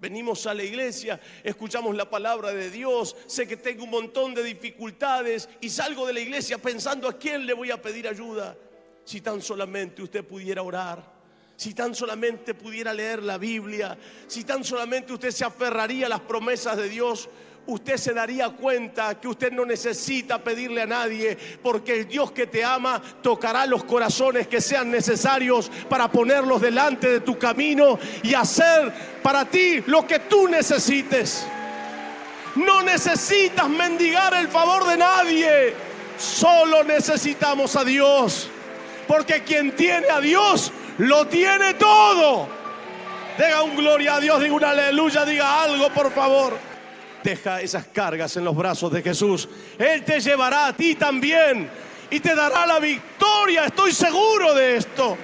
Venimos 0.00 0.46
a 0.46 0.54
la 0.54 0.64
iglesia, 0.64 1.20
escuchamos 1.42 1.96
la 1.96 2.10
palabra 2.10 2.52
de 2.52 2.68
Dios, 2.68 3.16
sé 3.26 3.46
que 3.46 3.56
tengo 3.56 3.84
un 3.84 3.90
montón 3.90 4.34
de 4.34 4.42
dificultades 4.42 5.48
y 5.60 5.70
salgo 5.70 6.06
de 6.06 6.12
la 6.12 6.20
iglesia 6.20 6.58
pensando 6.58 7.08
a 7.08 7.16
quién 7.16 7.46
le 7.46 7.54
voy 7.54 7.70
a 7.70 7.80
pedir 7.80 8.08
ayuda. 8.08 8.56
Si 9.04 9.20
tan 9.20 9.40
solamente 9.40 10.02
usted 10.02 10.24
pudiera 10.24 10.62
orar, 10.62 11.14
si 11.56 11.72
tan 11.72 11.94
solamente 11.94 12.54
pudiera 12.54 12.92
leer 12.92 13.22
la 13.22 13.38
Biblia, 13.38 13.96
si 14.26 14.42
tan 14.42 14.64
solamente 14.64 15.12
usted 15.12 15.30
se 15.30 15.44
aferraría 15.44 16.06
a 16.06 16.08
las 16.10 16.20
promesas 16.20 16.76
de 16.76 16.88
Dios, 16.88 17.28
usted 17.66 17.96
se 17.96 18.12
daría 18.12 18.50
cuenta 18.50 19.18
que 19.20 19.28
usted 19.28 19.52
no 19.52 19.64
necesita 19.64 20.42
pedirle 20.42 20.82
a 20.82 20.86
nadie, 20.86 21.36
porque 21.62 22.00
el 22.00 22.08
Dios 22.08 22.32
que 22.32 22.46
te 22.46 22.64
ama 22.64 23.00
tocará 23.22 23.66
los 23.66 23.84
corazones 23.84 24.48
que 24.48 24.60
sean 24.60 24.90
necesarios 24.90 25.70
para 25.88 26.10
ponerlos 26.10 26.60
delante 26.60 27.08
de 27.08 27.20
tu 27.20 27.38
camino 27.38 27.98
y 28.22 28.34
hacer 28.34 28.92
para 29.22 29.44
ti 29.44 29.82
lo 29.86 30.06
que 30.06 30.20
tú 30.20 30.48
necesites. 30.48 31.46
No 32.56 32.82
necesitas 32.82 33.68
mendigar 33.68 34.34
el 34.34 34.48
favor 34.48 34.86
de 34.86 34.96
nadie, 34.96 35.74
solo 36.18 36.84
necesitamos 36.84 37.74
a 37.76 37.84
Dios, 37.84 38.48
porque 39.08 39.42
quien 39.42 39.74
tiene 39.74 40.08
a 40.08 40.20
Dios 40.20 40.72
lo 40.98 41.26
tiene 41.26 41.74
todo. 41.74 42.48
Diga 43.36 43.62
un 43.62 43.74
gloria 43.74 44.16
a 44.16 44.20
Dios, 44.20 44.40
diga 44.40 44.54
un 44.54 44.64
aleluya, 44.64 45.24
diga 45.24 45.62
algo 45.62 45.90
por 45.90 46.12
favor. 46.12 46.73
Deja 47.24 47.62
esas 47.62 47.86
cargas 47.86 48.36
en 48.36 48.44
los 48.44 48.54
brazos 48.54 48.92
de 48.92 49.00
Jesús. 49.00 49.48
Él 49.78 50.04
te 50.04 50.20
llevará 50.20 50.66
a 50.66 50.76
ti 50.76 50.94
también 50.94 51.70
y 52.10 52.20
te 52.20 52.34
dará 52.34 52.66
la 52.66 52.78
victoria. 52.78 53.64
Estoy 53.64 53.92
seguro 53.92 54.52
de 54.52 54.76
esto. 54.76 55.16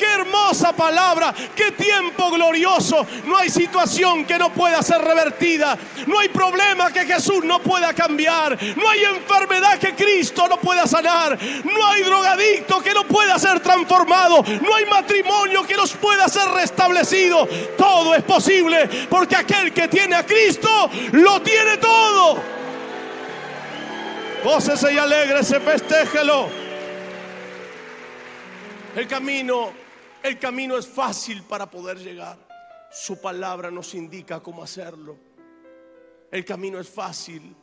Qué 0.00 0.06
hermosa 0.06 0.72
palabra, 0.72 1.34
qué 1.54 1.72
tiempo 1.72 2.30
glorioso. 2.30 3.06
No 3.26 3.36
hay 3.36 3.50
situación 3.50 4.24
que 4.24 4.38
no 4.38 4.50
pueda 4.50 4.82
ser 4.82 5.02
revertida. 5.02 5.76
No 6.06 6.18
hay 6.18 6.30
problema 6.30 6.90
que 6.90 7.04
Jesús 7.04 7.44
no 7.44 7.58
pueda 7.58 7.92
cambiar. 7.92 8.58
No 8.78 8.88
hay 8.88 9.04
enfermedad 9.04 9.78
que 9.78 9.94
Cristo 9.94 10.48
no 10.48 10.56
pueda 10.56 10.86
sanar. 10.86 11.38
No 11.64 11.86
hay 11.86 12.02
drogadicto 12.02 12.80
que 12.80 12.94
no 12.94 13.04
pueda 13.04 13.38
ser 13.38 13.60
transformado. 13.60 14.42
No 14.62 14.74
hay 14.74 14.86
matrimonio 14.86 15.64
que 15.64 15.76
nos 15.76 15.92
pueda 15.92 16.30
ser 16.30 16.48
restablecido. 16.48 17.46
Todo 17.76 18.14
es 18.14 18.22
posible 18.22 18.88
porque 19.10 19.36
aquel 19.36 19.70
que 19.74 19.86
tiene 19.88 20.16
a 20.16 20.24
Cristo 20.24 20.88
lo 21.12 21.42
tiene 21.42 21.76
todo. 21.76 22.42
Gócese 24.42 24.94
y 24.94 24.96
alégrese, 24.96 25.60
festéjelo. 25.60 26.48
El 28.96 29.06
camino 29.06 29.79
el 30.22 30.38
camino 30.38 30.76
es 30.76 30.86
fácil 30.86 31.42
para 31.42 31.70
poder 31.70 31.98
llegar. 31.98 32.38
Su 32.90 33.20
palabra 33.20 33.70
nos 33.70 33.94
indica 33.94 34.42
cómo 34.42 34.62
hacerlo. 34.62 35.16
El 36.30 36.44
camino 36.44 36.78
es 36.78 36.88
fácil. 36.88 37.54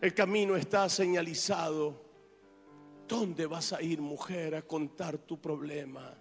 El 0.00 0.14
camino 0.14 0.56
está 0.56 0.88
señalizado. 0.88 2.08
¿Dónde 3.06 3.46
vas 3.46 3.72
a 3.72 3.82
ir, 3.82 4.00
mujer, 4.00 4.54
a 4.54 4.62
contar 4.62 5.18
tu 5.18 5.40
problema? 5.40 6.14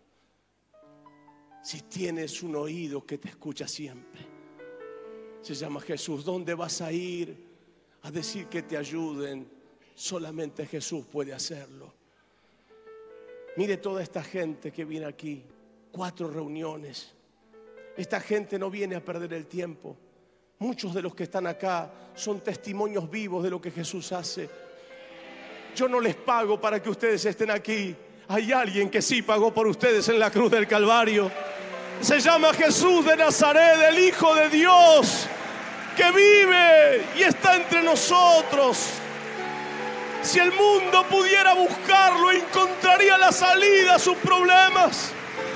Si 1.62 1.82
tienes 1.82 2.42
un 2.42 2.56
oído 2.56 3.06
que 3.06 3.18
te 3.18 3.30
escucha 3.30 3.68
siempre. 3.68 4.28
Se 5.42 5.54
llama 5.54 5.82
Jesús. 5.82 6.26
¿Dónde 6.26 6.54
vas 6.54 6.82
a 6.82 6.92
ir 6.92 7.48
a 8.02 8.12
decir 8.12 8.48
que 8.48 8.64
te 8.64 8.78
ayuden? 8.78 9.50
Solamente 9.94 10.66
Jesús 10.66 11.06
puede 11.06 11.34
hacerlo. 11.34 11.99
Mire 13.60 13.76
toda 13.76 14.02
esta 14.02 14.24
gente 14.24 14.72
que 14.72 14.86
viene 14.86 15.06
aquí, 15.06 15.44
cuatro 15.92 16.30
reuniones. 16.30 17.14
Esta 17.98 18.22
gente 18.22 18.58
no 18.58 18.70
viene 18.70 18.96
a 18.96 19.04
perder 19.04 19.34
el 19.34 19.48
tiempo. 19.48 19.98
Muchos 20.60 20.94
de 20.94 21.02
los 21.02 21.14
que 21.14 21.24
están 21.24 21.46
acá 21.46 21.92
son 22.16 22.40
testimonios 22.40 23.12
vivos 23.12 23.44
de 23.44 23.50
lo 23.50 23.60
que 23.60 23.70
Jesús 23.70 24.14
hace. 24.14 24.50
Yo 25.76 25.90
no 25.90 26.00
les 26.00 26.16
pago 26.16 26.58
para 26.62 26.82
que 26.82 26.90
ustedes 26.90 27.26
estén 27.26 27.52
aquí. 27.52 27.94
Hay 28.30 28.54
alguien 28.54 28.90
que 28.90 29.02
sí 29.02 29.24
pagó 29.24 29.54
por 29.54 29.68
ustedes 29.68 30.08
en 30.08 30.20
la 30.20 30.32
cruz 30.32 30.52
del 30.52 30.66
Calvario. 30.66 31.30
Se 32.00 32.22
llama 32.22 32.54
Jesús 32.54 33.04
de 33.04 33.18
Nazaret, 33.18 33.78
el 33.90 34.00
Hijo 34.00 34.36
de 34.36 34.48
Dios, 34.52 35.28
que 35.98 36.10
vive 36.14 37.04
y 37.18 37.24
está 37.24 37.58
entre 37.58 37.84
nosotros. 37.84 39.02
Si 40.22 40.38
el 40.38 40.52
mundo 40.52 41.06
pudiera 41.10 41.54
buscarlo, 41.54 42.32
encontraría 42.32 43.18
la 43.18 43.32
salida 43.32 43.96
a 43.96 44.00
sus 44.00 44.18
problemas. 44.18 45.14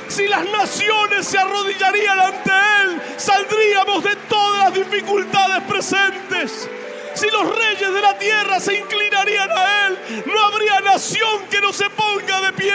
Si 0.08 0.28
las 0.28 0.46
naciones 0.50 1.28
se 1.28 1.38
arrodillarían 1.38 2.20
ante 2.20 2.52
Él, 2.82 3.02
saldríamos 3.18 4.04
de 4.04 4.16
todas 4.30 4.66
las 4.66 4.74
dificultades 4.74 5.64
presentes. 5.64 6.70
Si 7.14 7.30
los 7.30 7.56
reyes 7.56 7.94
de 7.94 8.02
la 8.02 8.18
tierra 8.18 8.60
se 8.60 8.80
inclinarían 8.80 9.52
a 9.52 9.88
Él, 9.88 10.24
no 10.26 10.40
habría 10.40 10.80
nación 10.80 11.46
que 11.50 11.62
no 11.62 11.74
se 11.74 11.90
ponga 11.90 12.42
de 12.42 12.54
pie. 12.54 12.74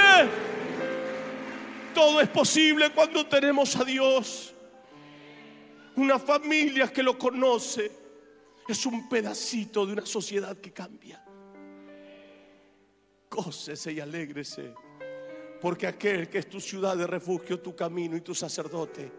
Todo 1.95 2.21
es 2.21 2.29
posible 2.29 2.91
cuando 2.91 3.27
tenemos 3.27 3.75
a 3.77 3.85
Dios. 3.85 4.55
Una 5.97 6.19
familia 6.19 6.93
que 6.93 7.03
lo 7.03 7.19
conoce 7.19 7.91
es 8.69 8.87
un 8.87 9.09
pedacito 9.09 9.87
de 9.87 9.95
una 9.95 10.07
sociedad 10.07 10.57
que 10.59 10.73
cambia 10.73 11.25
gócese 13.31 13.93
y 13.93 14.01
alégrese, 14.01 14.75
porque 15.61 15.87
aquel 15.87 16.29
que 16.29 16.39
es 16.39 16.49
tu 16.49 16.61
ciudad 16.61 16.97
de 16.97 17.07
refugio, 17.07 17.61
tu 17.61 17.75
camino 17.75 18.17
y 18.17 18.21
tu 18.21 18.35
sacerdote, 18.35 19.11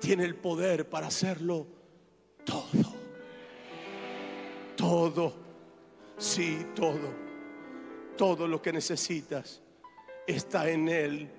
tiene 0.00 0.24
el 0.24 0.36
poder 0.36 0.88
para 0.88 1.06
hacerlo 1.06 1.66
todo. 2.44 2.94
Todo, 4.76 5.34
sí, 6.18 6.66
todo. 6.74 7.26
Todo 8.16 8.46
lo 8.46 8.60
que 8.60 8.72
necesitas 8.72 9.62
está 10.26 10.70
en 10.70 10.88
Él 10.88 11.30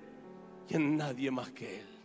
y 0.68 0.76
en 0.76 0.96
nadie 0.96 1.30
más 1.30 1.50
que 1.50 1.80
Él. 1.80 1.97